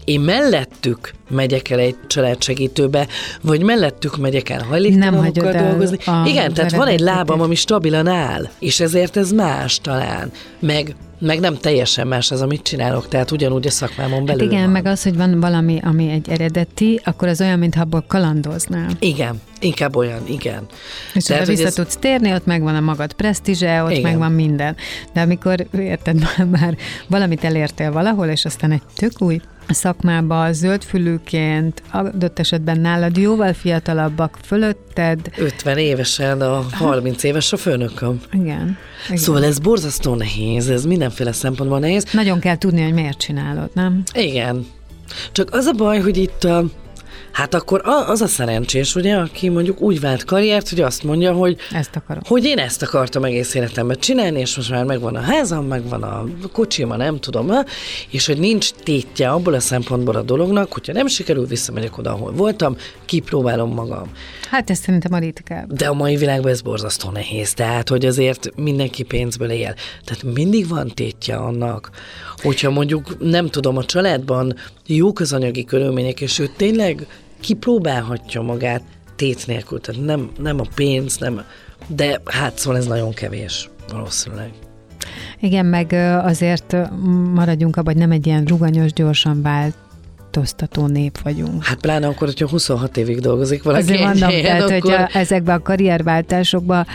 én 0.05 0.21
mellettük 0.21 1.13
megyek 1.29 1.71
el 1.71 1.79
egy 1.79 1.97
családsegítőbe, 2.07 3.07
vagy 3.43 3.63
mellettük 3.63 4.17
megyek 4.17 4.49
el 4.49 4.63
hajléktalanokkal 4.63 5.53
dolgozni. 5.53 5.99
Igen, 6.25 6.55
tehát 6.55 6.73
van 6.73 6.87
egy 6.87 7.01
lábam, 7.01 7.41
ami 7.41 7.55
stabilan 7.55 8.07
áll, 8.07 8.49
és 8.59 8.81
ezért 8.81 9.17
ez 9.17 9.33
más 9.33 9.79
talán. 9.81 10.31
Meg 10.61 10.95
meg 11.23 11.41
nem 11.41 11.57
teljesen 11.57 12.07
más 12.07 12.31
az, 12.31 12.41
amit 12.41 12.63
csinálok, 12.63 13.09
tehát 13.09 13.31
ugyanúgy 13.31 13.67
a 13.67 13.71
szakmámon 13.71 14.25
belül 14.25 14.43
hát 14.43 14.53
igen, 14.53 14.63
van. 14.63 14.73
meg 14.73 14.87
az, 14.87 15.03
hogy 15.03 15.17
van 15.17 15.41
valami, 15.41 15.81
ami 15.83 16.11
egy 16.11 16.29
eredeti, 16.29 17.01
akkor 17.05 17.29
az 17.29 17.41
olyan, 17.41 17.59
mintha 17.59 17.81
abból 17.81 18.05
kalandoznál. 18.07 18.91
Igen, 18.99 19.41
inkább 19.63 19.97
olyan, 19.97 20.27
igen. 20.27 20.67
És 21.15 21.25
tehát, 21.25 21.47
vissza 21.47 21.67
ez... 21.67 21.75
tudsz 21.75 21.97
térni, 21.97 22.33
ott 22.33 22.47
megvan 22.47 22.75
a 22.75 22.81
magad 22.81 23.13
presztízse, 23.13 23.83
ott 23.83 23.91
igen. 23.91 24.03
megvan 24.03 24.33
minden. 24.33 24.77
De 25.13 25.21
amikor, 25.21 25.67
érted, 25.79 26.19
már, 26.37 26.47
már 26.47 26.77
valamit 27.07 27.45
elértél 27.45 27.93
valahol, 27.93 28.27
és 28.27 28.45
aztán 28.45 28.71
egy 28.71 28.83
tök 28.97 29.13
új 29.19 29.41
szakmába 29.69 30.53
zöldfülűként, 30.53 31.83
adott 31.91 32.39
esetben 32.39 32.81
nálad 32.81 33.17
jóval 33.17 33.53
fiatalabbak 33.53 34.39
fölötted. 34.45 35.19
50 35.37 35.79
évesen, 35.79 36.41
a 36.41 36.67
30 36.71 37.23
éves 37.23 37.53
a 37.53 37.57
főnököm. 37.57 38.21
Igen. 38.33 38.79
Igen. 39.07 39.17
Szóval 39.17 39.45
ez 39.45 39.59
borzasztó 39.59 40.15
nehéz, 40.15 40.69
ez 40.69 40.85
mindenféle 40.85 41.33
szempontból 41.33 41.79
nehéz. 41.79 42.05
Nagyon 42.13 42.39
kell 42.39 42.59
tudni, 42.59 42.83
hogy 42.83 42.93
miért 42.93 43.19
csinálod, 43.19 43.71
nem? 43.75 44.03
Igen. 44.13 44.67
Csak 45.33 45.55
az 45.55 45.65
a 45.67 45.73
baj, 45.73 46.01
hogy 46.01 46.17
itt 46.17 46.47
Hát 47.33 47.55
akkor 47.55 47.81
az 47.85 48.21
a 48.21 48.27
szerencsés, 48.27 48.95
ugye, 48.95 49.17
aki 49.17 49.49
mondjuk 49.49 49.81
úgy 49.81 50.01
vált 50.01 50.25
karriert, 50.25 50.69
hogy 50.69 50.81
azt 50.81 51.03
mondja, 51.03 51.33
hogy, 51.33 51.57
ezt 51.73 51.97
akarom. 51.97 52.23
hogy 52.27 52.45
én 52.45 52.59
ezt 52.59 52.83
akartam 52.83 53.25
egész 53.25 53.55
életemben 53.55 53.99
csinálni, 53.99 54.41
és 54.41 54.57
most 54.57 54.71
már 54.71 54.85
megvan 54.85 55.17
a 55.17 55.21
házam, 55.21 55.67
megvan 55.67 56.03
a 56.03 56.25
kocsima, 56.53 56.97
nem 56.97 57.21
tudom, 57.21 57.53
és 58.11 58.27
hogy 58.27 58.39
nincs 58.39 58.71
tétje 58.71 59.31
abból 59.31 59.55
a 59.55 59.61
szempontból 59.61 60.17
a 60.17 60.23
dolognak, 60.23 60.73
hogyha 60.73 60.93
nem 60.93 61.07
sikerül, 61.07 61.47
visszamegyek 61.47 61.99
oda, 61.99 62.11
ahol 62.11 62.33
voltam, 62.33 62.77
kipróbálom 63.05 63.75
magam. 63.75 64.11
Hát 64.51 64.71
ez 64.71 64.79
szerintem 64.79 65.13
a 65.13 65.19
ritkább. 65.19 65.73
De 65.73 65.87
a 65.87 65.95
mai 65.95 66.17
világban 66.17 66.51
ez 66.51 66.61
borzasztó 66.61 67.11
nehéz, 67.11 67.55
tehát 67.55 67.89
hogy 67.89 68.07
azért 68.07 68.57
mindenki 68.57 69.03
pénzből 69.03 69.51
él. 69.51 69.75
Tehát 70.05 70.35
mindig 70.35 70.69
van 70.69 70.89
tétje 70.89 71.37
annak, 71.37 71.91
hogyha 72.37 72.71
mondjuk 72.71 73.31
nem 73.31 73.49
tudom, 73.49 73.77
a 73.77 73.85
családban 73.85 74.55
jók 74.87 75.21
az 75.21 75.33
anyagi 75.33 75.65
körülmények, 75.65 76.21
és 76.21 76.39
ő 76.39 76.51
tényleg 76.57 77.07
kipróbálhatja 77.43 78.43
magát 78.43 78.83
tét 79.17 79.47
nélkül, 79.47 79.81
tehát 79.81 80.05
nem, 80.05 80.31
nem 80.39 80.61
a 80.61 80.65
pénz, 80.75 81.19
nem, 81.19 81.43
de 81.87 82.21
hát 82.25 82.59
szóval 82.59 82.79
ez 82.79 82.87
nagyon 82.87 83.13
kevés 83.13 83.71
valószínűleg. 83.91 84.51
Igen, 85.41 85.67
meg 85.67 85.93
azért 86.23 86.77
maradjunk 87.35 87.77
abban, 87.77 87.93
hogy 87.93 88.03
nem 88.03 88.11
egy 88.11 88.27
ilyen 88.27 88.45
ruganyos, 88.45 88.93
gyorsan 88.93 89.43
változtató 89.43 90.87
nép 90.87 91.19
vagyunk. 91.23 91.65
Hát 91.65 91.81
pláne 91.81 92.07
akkor, 92.07 92.27
hogyha 92.27 92.49
26 92.49 92.97
évig 92.97 93.21
dolgozik 93.21 93.63
valaki 93.63 93.83
Azért 93.83 94.01
mondom, 94.01 94.29
helyen, 94.29 94.45
tehát, 94.45 94.63
akkor... 94.63 94.81
hogy 94.81 94.93
a, 94.93 95.19
ezekben 95.19 95.57
a 95.57 95.63
karrierváltásokban 95.63 96.87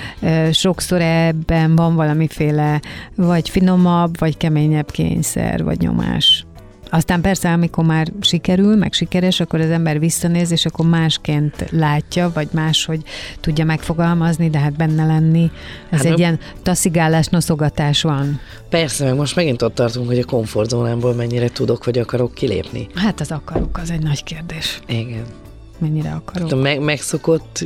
sokszor 0.52 1.02
ebben 1.02 1.76
van 1.76 1.96
valamiféle 1.96 2.82
vagy 3.16 3.50
finomabb, 3.50 4.20
vagy 4.20 4.38
keményebb 4.38 4.92
kényszer, 4.92 5.64
vagy 5.64 5.80
nyomás. 5.80 6.46
Aztán 6.90 7.22
persze, 7.22 7.52
amikor 7.52 7.86
már 7.86 8.12
sikerül, 8.22 8.76
meg 8.76 8.94
sikeres, 8.94 9.40
akkor 9.40 9.60
az 9.60 9.70
ember 9.70 10.00
visszanéz, 10.00 10.52
és 10.52 10.66
akkor 10.66 10.86
másként 10.90 11.66
látja, 11.72 12.32
vagy 12.34 12.48
máshogy 12.52 13.02
tudja 13.40 13.66
megfogalmazni, 13.66 14.50
de 14.50 14.60
hát 14.60 14.76
benne 14.78 15.06
lenni. 15.06 15.52
Ez 15.90 15.98
Hát 15.98 16.02
egy 16.06 16.10
nem- 16.10 16.18
ilyen 16.20 16.40
taszigálás, 16.64 17.28
noszogatás 17.28 18.02
van. 18.02 18.40
Persze, 18.70 19.04
meg 19.06 19.16
most 19.16 19.36
megint 19.36 19.62
ott 19.62 19.76
tartunk, 19.76 20.08
hogy 20.08 20.20
a 20.20 20.26
komfortzónámból 20.26 21.14
mennyire 21.14 21.48
tudok, 21.50 21.86
vagy 21.86 21.98
akarok 21.98 22.34
kilépni. 22.34 22.88
Hát 22.96 23.20
az 23.20 23.32
akarok, 23.32 23.78
az 23.78 23.92
egy 23.92 24.04
nagy 24.04 24.24
kérdés. 24.24 24.80
Igen. 24.88 25.24
Mennyire 25.80 26.12
akarok. 26.12 26.52
A 26.52 26.56
meg, 26.56 26.80
megszokott, 26.80 27.66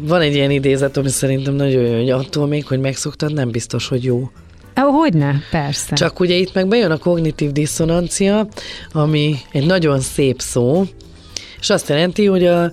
van 0.00 0.20
egy 0.20 0.34
ilyen 0.34 0.50
idézet, 0.50 0.96
ami 0.96 1.08
szerintem 1.08 1.54
nagyon 1.54 1.82
jó, 1.82 1.96
hogy 1.96 2.10
attól 2.10 2.46
még, 2.46 2.66
hogy 2.66 2.80
megszoktad, 2.80 3.32
nem 3.32 3.50
biztos, 3.50 3.88
hogy 3.88 4.04
jó. 4.04 4.30
Ó, 4.76 4.90
hogyne, 4.90 5.42
persze. 5.50 5.94
Csak 5.96 6.20
ugye 6.20 6.34
itt 6.34 6.54
meg 6.54 6.68
bejön 6.68 6.90
a 6.90 6.98
kognitív 6.98 7.50
diszonancia, 7.52 8.46
ami 8.92 9.36
egy 9.52 9.66
nagyon 9.66 10.00
szép 10.00 10.40
szó, 10.40 10.84
és 11.60 11.70
azt 11.70 11.88
jelenti, 11.88 12.26
hogy 12.26 12.46
a, 12.46 12.72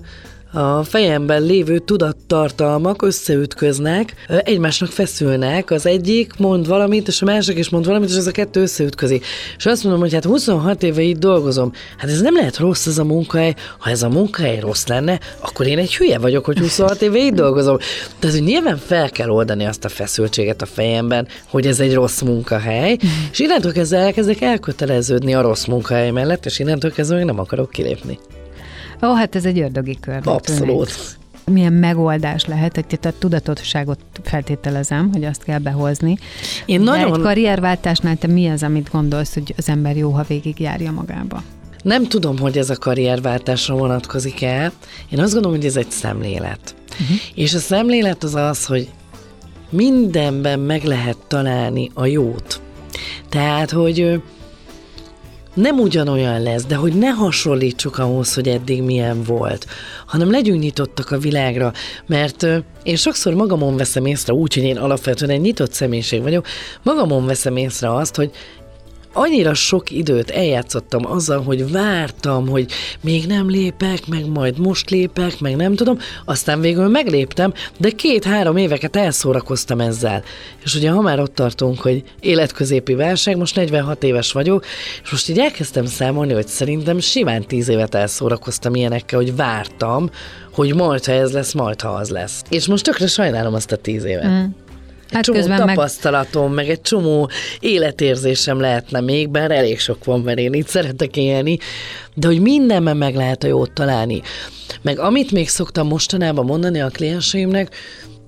a 0.52 0.82
fejemben 0.82 1.42
lévő 1.42 1.78
tudattartalmak 1.78 3.02
összeütköznek, 3.02 4.14
egymásnak 4.26 4.90
feszülnek, 4.90 5.70
az 5.70 5.86
egyik 5.86 6.32
mond 6.38 6.66
valamit, 6.66 7.08
és 7.08 7.22
a 7.22 7.24
másik 7.24 7.58
is 7.58 7.68
mond 7.68 7.86
valamit, 7.86 8.08
és 8.08 8.16
ez 8.16 8.26
a 8.26 8.30
kettő 8.30 8.60
összeütközik. 8.60 9.24
És 9.56 9.66
azt 9.66 9.82
mondom, 9.82 10.00
hogy 10.00 10.12
hát 10.12 10.24
26 10.24 10.82
éve 10.82 11.02
itt 11.02 11.18
dolgozom, 11.18 11.72
hát 11.96 12.10
ez 12.10 12.20
nem 12.20 12.34
lehet 12.34 12.56
rossz 12.56 12.86
ez 12.86 12.98
a 12.98 13.04
munkahely, 13.04 13.54
ha 13.78 13.90
ez 13.90 14.02
a 14.02 14.08
munkahely 14.08 14.60
rossz 14.60 14.86
lenne, 14.86 15.20
akkor 15.40 15.66
én 15.66 15.78
egy 15.78 15.96
hülye 15.96 16.18
vagyok, 16.18 16.44
hogy 16.44 16.58
26 16.58 17.02
éve 17.02 17.18
itt 17.18 17.34
dolgozom. 17.34 17.76
Tehát, 18.18 18.36
hogy 18.36 18.46
nyilván 18.46 18.76
fel 18.76 19.10
kell 19.10 19.28
oldani 19.28 19.64
azt 19.64 19.84
a 19.84 19.88
feszültséget 19.88 20.62
a 20.62 20.66
fejemben, 20.66 21.28
hogy 21.48 21.66
ez 21.66 21.80
egy 21.80 21.94
rossz 21.94 22.20
munkahely, 22.20 22.98
és 23.30 23.38
innentől 23.38 23.72
kezdve 23.72 23.98
elkezdek 23.98 24.40
elköteleződni 24.40 25.34
a 25.34 25.40
rossz 25.40 25.64
munkahely 25.64 26.10
mellett, 26.10 26.46
és 26.46 26.58
innentől 26.58 26.92
kezdve 26.92 27.16
még 27.16 27.24
nem 27.24 27.38
akarok 27.38 27.70
kilépni. 27.70 28.18
Ó, 29.02 29.14
hát 29.14 29.34
ez 29.34 29.44
egy 29.44 29.60
ördögi 29.60 29.98
kör. 30.00 30.20
Abszolút. 30.24 31.16
Milyen 31.44 31.72
megoldás 31.72 32.44
lehet, 32.44 32.74
hogy 32.74 32.98
a 33.02 33.18
tudatosságot 33.18 33.98
feltételezem, 34.22 35.10
hogy 35.12 35.24
azt 35.24 35.44
kell 35.44 35.58
behozni. 35.58 36.16
Én 36.66 36.78
De 36.78 36.90
nagyon 36.90 37.14
egy 37.14 37.20
karrierváltásnál 37.20 38.16
te 38.16 38.26
mi 38.26 38.48
az, 38.48 38.62
amit 38.62 38.90
gondolsz, 38.90 39.34
hogy 39.34 39.54
az 39.56 39.68
ember 39.68 39.96
jó, 39.96 40.10
ha 40.10 40.22
végigjárja 40.22 40.92
magába? 40.92 41.42
nem 41.82 42.08
tudom, 42.08 42.38
hogy 42.38 42.58
ez 42.58 42.70
a 42.70 42.76
karrierváltásra 42.76 43.74
vonatkozik 43.76 44.42
el. 44.42 44.72
Én 45.08 45.20
azt 45.20 45.32
gondolom, 45.32 45.56
hogy 45.56 45.66
ez 45.66 45.76
egy 45.76 45.90
szemlélet. 45.90 46.74
Uh-huh. 46.92 47.16
És 47.34 47.54
a 47.54 47.58
szemlélet 47.58 48.22
az 48.22 48.34
az, 48.34 48.64
hogy 48.64 48.88
mindenben 49.70 50.60
meg 50.60 50.84
lehet 50.84 51.16
találni 51.28 51.90
a 51.94 52.06
jót. 52.06 52.60
Tehát, 53.28 53.70
hogy 53.70 54.22
nem 55.58 55.78
ugyanolyan 55.78 56.42
lesz, 56.42 56.64
de 56.64 56.74
hogy 56.74 56.92
ne 56.92 57.08
hasonlítsuk 57.08 57.98
ahhoz, 57.98 58.34
hogy 58.34 58.48
eddig 58.48 58.82
milyen 58.82 59.22
volt, 59.22 59.66
hanem 60.06 60.30
legyünk 60.30 60.60
nyitottak 60.60 61.10
a 61.10 61.18
világra, 61.18 61.72
mert 62.06 62.46
én 62.82 62.96
sokszor 62.96 63.34
magamon 63.34 63.76
veszem 63.76 64.06
észre, 64.06 64.32
úgy, 64.32 64.54
hogy 64.54 64.62
én 64.62 64.76
alapvetően 64.76 65.30
egy 65.30 65.40
nyitott 65.40 65.72
személyiség 65.72 66.22
vagyok, 66.22 66.46
magamon 66.82 67.26
veszem 67.26 67.56
észre 67.56 67.94
azt, 67.94 68.16
hogy 68.16 68.30
annyira 69.18 69.54
sok 69.54 69.90
időt 69.90 70.30
eljátszottam 70.30 71.06
azzal, 71.06 71.42
hogy 71.42 71.70
vártam, 71.70 72.48
hogy 72.48 72.70
még 73.00 73.26
nem 73.26 73.50
lépek, 73.50 74.06
meg 74.06 74.26
majd 74.26 74.58
most 74.58 74.90
lépek, 74.90 75.40
meg 75.40 75.56
nem 75.56 75.74
tudom, 75.74 75.98
aztán 76.24 76.60
végül 76.60 76.88
megléptem, 76.88 77.52
de 77.78 77.90
két-három 77.90 78.56
éveket 78.56 78.96
elszórakoztam 78.96 79.80
ezzel. 79.80 80.22
És 80.64 80.74
ugye 80.74 80.90
ha 80.90 81.00
már 81.00 81.20
ott 81.20 81.34
tartunk, 81.34 81.80
hogy 81.80 82.02
életközépi 82.20 82.94
válság, 82.94 83.36
most 83.36 83.56
46 83.56 84.02
éves 84.02 84.32
vagyok, 84.32 84.64
és 85.02 85.10
most 85.10 85.28
így 85.28 85.38
elkezdtem 85.38 85.86
számolni, 85.86 86.32
hogy 86.32 86.48
szerintem 86.48 86.98
simán 86.98 87.46
10 87.46 87.68
évet 87.68 87.94
elszórakoztam 87.94 88.74
ilyenekkel, 88.74 89.18
hogy 89.18 89.36
vártam, 89.36 90.10
hogy 90.52 90.74
majd 90.74 91.04
ha 91.04 91.12
ez 91.12 91.32
lesz, 91.32 91.52
majd 91.52 91.80
ha 91.80 91.88
az 91.88 92.08
lesz. 92.08 92.42
És 92.48 92.66
most 92.66 92.84
tökre 92.84 93.06
sajnálom 93.06 93.54
azt 93.54 93.72
a 93.72 93.76
10 93.76 94.04
évet. 94.04 94.30
Mm. 94.30 94.44
Hát 95.10 95.24
csomó 95.24 95.38
közben 95.38 95.66
tapasztalatom, 95.66 96.52
meg... 96.52 96.54
meg 96.54 96.68
egy 96.68 96.80
csomó 96.80 97.30
életérzésem 97.60 98.60
lehetne 98.60 99.00
még, 99.00 99.28
bár 99.28 99.50
elég 99.50 99.78
sok 99.78 100.04
van, 100.04 100.20
mert 100.20 100.38
én 100.38 100.52
itt 100.52 100.68
szeretek 100.68 101.16
élni, 101.16 101.58
de 102.14 102.26
hogy 102.26 102.40
mindenben 102.40 102.96
meg 102.96 103.14
lehet 103.14 103.44
a 103.44 103.46
jót 103.46 103.72
találni. 103.72 104.22
Meg 104.82 104.98
amit 104.98 105.30
még 105.30 105.48
szoktam 105.48 105.86
mostanában 105.86 106.44
mondani 106.44 106.80
a 106.80 106.88
klienseimnek, 106.88 107.74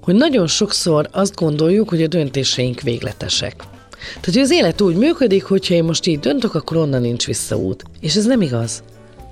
hogy 0.02 0.14
nagyon 0.14 0.46
sokszor 0.46 1.08
azt 1.12 1.34
gondoljuk, 1.34 1.88
hogy 1.88 2.02
a 2.02 2.06
döntéseink 2.06 2.80
végletesek. 2.80 3.54
Tehát, 4.08 4.24
hogy 4.24 4.38
az 4.38 4.50
élet 4.50 4.80
úgy 4.80 4.96
működik, 4.96 5.44
hogyha 5.44 5.74
én 5.74 5.84
most 5.84 6.06
így 6.06 6.18
döntök, 6.18 6.54
akkor 6.54 6.76
onnan 6.76 7.00
nincs 7.00 7.26
visszaút. 7.26 7.84
És 8.00 8.16
ez 8.16 8.24
nem 8.24 8.40
igaz. 8.40 8.82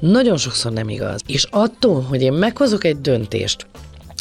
Nagyon 0.00 0.36
sokszor 0.36 0.72
nem 0.72 0.88
igaz. 0.88 1.20
És 1.26 1.46
attól, 1.50 2.00
hogy 2.00 2.22
én 2.22 2.32
meghozok 2.32 2.84
egy 2.84 3.00
döntést, 3.00 3.66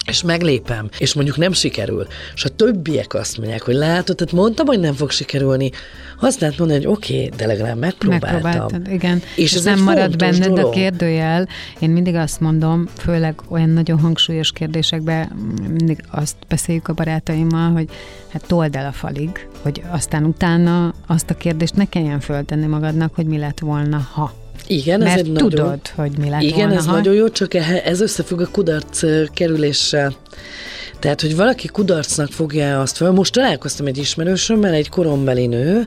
és 0.08 0.24
meglépem, 0.24 0.90
és 0.98 1.14
mondjuk 1.14 1.38
nem 1.38 1.52
sikerül, 1.52 2.08
és 2.36 2.44
a 2.44 2.50
többiek 2.50 3.14
azt 3.14 3.38
mondják, 3.38 3.62
hogy 3.62 3.74
látod, 3.74 4.16
tehát 4.16 4.34
mondtam, 4.34 4.66
hogy 4.66 4.80
nem 4.80 4.94
fog 4.94 5.12
sikerülni, 5.12 5.72
azt 6.20 6.40
lehet 6.40 6.58
mondani, 6.58 6.84
hogy 6.84 6.94
oké, 6.96 7.16
okay, 7.16 7.38
de 7.38 7.46
legalább 7.46 7.78
megpróbáltam. 7.78 8.42
Megpróbáltad, 8.42 8.94
igen. 8.94 9.22
És 9.36 9.54
ez 9.54 9.64
nem 9.64 9.84
marad 9.84 10.16
benned 10.16 10.48
dolog. 10.48 10.66
a 10.66 10.70
kérdőjel. 10.70 11.48
Én 11.80 11.90
mindig 11.90 12.16
azt 12.16 12.40
mondom, 12.40 12.88
főleg 12.98 13.42
olyan 13.50 13.70
nagyon 13.70 14.00
hangsúlyos 14.00 14.52
kérdésekben, 14.52 15.28
mindig 15.70 16.04
azt 16.12 16.36
beszéljük 16.48 16.88
a 16.88 16.94
barátaimmal, 16.94 17.72
hogy 17.72 17.90
hát 18.28 18.48
told 18.48 18.76
el 18.76 18.86
a 18.86 18.92
falig, 18.92 19.48
hogy 19.62 19.82
aztán 19.90 20.24
utána 20.24 20.94
azt 21.08 21.30
a 21.30 21.36
kérdést 21.36 21.76
ne 21.76 21.86
kelljen 21.86 22.20
föltenni 22.20 22.66
magadnak, 22.66 23.16
hogy 23.16 23.26
mi 23.26 23.38
lett 23.38 23.60
volna, 23.60 24.08
ha. 24.12 24.34
Igen, 24.68 25.02
ez 25.02 25.18
egy 25.18 25.32
tudod, 25.34 25.54
nagyon... 25.54 25.82
hogy 25.96 26.18
mi 26.18 26.30
lett 26.30 26.42
Igen, 26.42 26.58
volna, 26.58 26.76
ez 26.76 26.86
ha. 26.86 26.92
nagyon 26.92 27.14
jó, 27.14 27.30
csak 27.30 27.54
ez 27.54 28.02
összefügg 28.02 28.42
a 28.42 28.48
kudarc 28.48 29.04
kerüléssel. 29.34 30.16
Tehát, 31.00 31.22
hogy 31.22 31.36
valaki 31.36 31.68
kudarcnak 31.68 32.32
fogja 32.32 32.82
azt 32.82 32.98
fel. 32.98 33.12
Most 33.12 33.34
találkoztam 33.34 33.86
egy 33.86 33.98
ismerősömmel, 33.98 34.74
egy 34.74 34.90
korombeli 34.90 35.48
nő, 35.48 35.86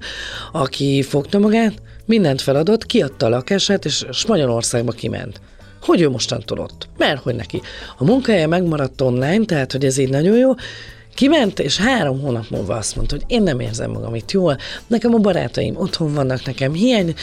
aki 0.52 1.02
fogta 1.02 1.38
magát, 1.38 1.74
mindent 2.04 2.40
feladott, 2.40 2.86
kiadta 2.86 3.26
a 3.26 3.28
lakását, 3.28 3.84
és 3.84 4.06
Spanyolországba 4.12 4.92
kiment. 4.92 5.40
Hogy 5.82 6.00
ő 6.00 6.08
mostantól 6.08 6.58
ott? 6.58 6.88
Mert 6.96 7.22
hogy 7.22 7.34
neki. 7.34 7.60
A 7.98 8.04
munkahelye 8.04 8.46
megmaradt 8.46 9.00
online, 9.00 9.44
tehát, 9.44 9.72
hogy 9.72 9.84
ez 9.84 9.98
így 9.98 10.10
nagyon 10.10 10.36
jó, 10.36 10.50
Kiment, 11.14 11.58
és 11.58 11.76
három 11.76 12.20
hónap 12.20 12.50
múlva 12.50 12.76
azt 12.76 12.96
mondta, 12.96 13.14
hogy 13.14 13.24
én 13.28 13.42
nem 13.42 13.60
érzem 13.60 13.90
magam 13.90 14.14
itt 14.14 14.30
jól, 14.30 14.56
nekem 14.86 15.14
a 15.14 15.18
barátaim 15.18 15.76
otthon 15.76 16.14
vannak, 16.14 16.44
nekem 16.44 16.72
hiány, 16.72 17.14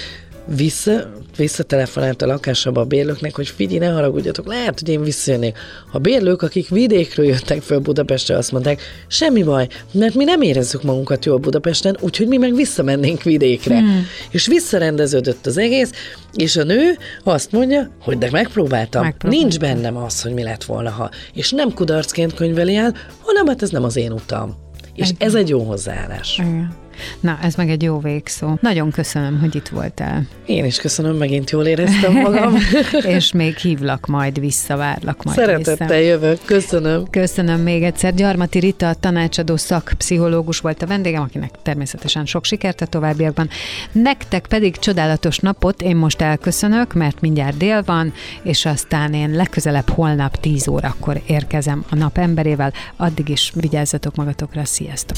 vissza, 0.56 1.12
visszatelefonált 1.38 2.22
a 2.22 2.26
lakásába 2.26 2.82
a 2.82 2.86
bérlőknek, 2.86 3.36
hogy 3.36 3.48
figyelj, 3.48 3.78
ne 3.78 3.94
haragudjatok, 3.94 4.48
lehet, 4.48 4.80
hogy 4.80 4.90
én 4.90 5.04
visszajönnék. 5.04 5.58
A 5.92 5.98
bérlők, 5.98 6.42
akik 6.42 6.70
vidékről 6.70 7.26
jöttek 7.26 7.62
föl 7.62 7.80
Budapestre, 7.80 8.38
azt 8.38 8.52
mondták, 8.52 8.82
semmi 9.08 9.44
baj, 9.44 9.68
mert 9.92 10.14
mi 10.16 10.24
nem 10.24 10.42
érezzük 10.42 10.84
magunkat 10.84 11.26
jól 11.26 11.38
Budapesten, 11.38 11.98
úgyhogy 12.00 12.28
mi 12.28 12.38
meg 12.38 12.56
visszamennénk 12.56 13.24
vidékre. 13.24 13.78
Hmm. 13.78 14.06
És 14.30 14.48
visszarendeződött 14.48 15.46
az 15.46 15.58
egész, 15.58 15.92
és 16.34 16.56
a 16.56 16.64
nő 16.64 16.98
azt 17.24 17.52
mondja, 17.52 17.90
hogy 18.02 18.18
de 18.18 18.30
megpróbáltam, 18.32 19.04
Megpróbáltam. 19.04 19.42
nincs 19.42 19.60
bennem 19.60 19.98
az, 19.98 20.22
hogy 20.22 20.34
mi 20.34 20.44
lett 20.44 20.64
volna, 20.64 20.90
ha. 20.90 21.10
És 21.34 21.52
nem 21.52 21.74
kudarcként 21.74 22.34
könyveli 22.34 22.76
el, 22.76 22.96
hanem 23.22 23.48
hát 23.48 23.62
ez 23.62 23.70
nem 23.70 23.84
az 23.84 23.96
én 23.96 24.12
utam. 24.12 24.56
És 24.96 25.10
ez 25.18 25.36
egy 25.36 25.50
jó 25.50 25.64
hozzáállás. 25.64 26.38
Igen. 26.38 26.86
Na, 27.20 27.38
ez 27.42 27.56
meg 27.56 27.70
egy 27.70 27.84
jó 27.84 28.00
végszó. 28.00 28.58
Nagyon 28.62 28.92
köszönöm, 28.92 29.40
hogy 29.40 29.56
itt 29.56 29.68
voltál. 29.68 30.22
Én 30.46 30.66
is 30.66 30.78
köszönöm, 30.78 31.16
megint 31.16 31.50
jól 31.50 31.66
éreztem 31.66 32.14
magam. 32.14 32.56
És 33.18 33.32
még 33.32 33.58
hívlak 33.58 34.06
majd 34.06 34.40
vissza, 34.40 34.76
várlak 34.76 35.24
majd 35.24 35.38
Szeretettel 35.38 35.88
vissza. 35.88 36.00
jövök, 36.00 36.40
köszönöm. 36.46 37.10
Köszönöm 37.10 37.62
még 37.62 37.84
egyszer. 37.84 38.14
Gyarmati 38.14 38.60
Rita, 38.60 38.94
tanácsadó 38.94 39.56
szakpszichológus 39.56 40.60
volt 40.60 40.82
a 40.82 40.88
vendégem, 40.88 41.22
akinek 41.22 41.52
természetesen 41.64 42.26
sok 42.26 42.46
sikert 42.46 42.82
a 42.82 42.86
továbbiakban. 42.86 43.50
Nektek 43.92 44.46
pedig 44.48 44.78
csodálatos 44.78 45.38
napot, 45.38 45.82
én 45.82 45.96
most 45.96 46.22
elköszönök, 46.22 46.94
mert 46.94 47.22
mindjárt 47.22 47.58
dél 47.58 47.84
van, 47.86 48.14
és 48.44 48.66
aztán 48.66 49.14
én 49.14 49.30
legközelebb 49.32 49.90
holnap 49.90 50.40
10 50.40 50.68
órakor 50.68 51.22
érkezem 51.26 51.86
a 51.90 51.96
nap 51.96 52.18
emberével. 52.18 52.74
Addig 52.96 53.30
is 53.30 53.52
vigyázzatok 53.56 54.16
magatokra, 54.16 54.66
sziasztok! 54.66 55.18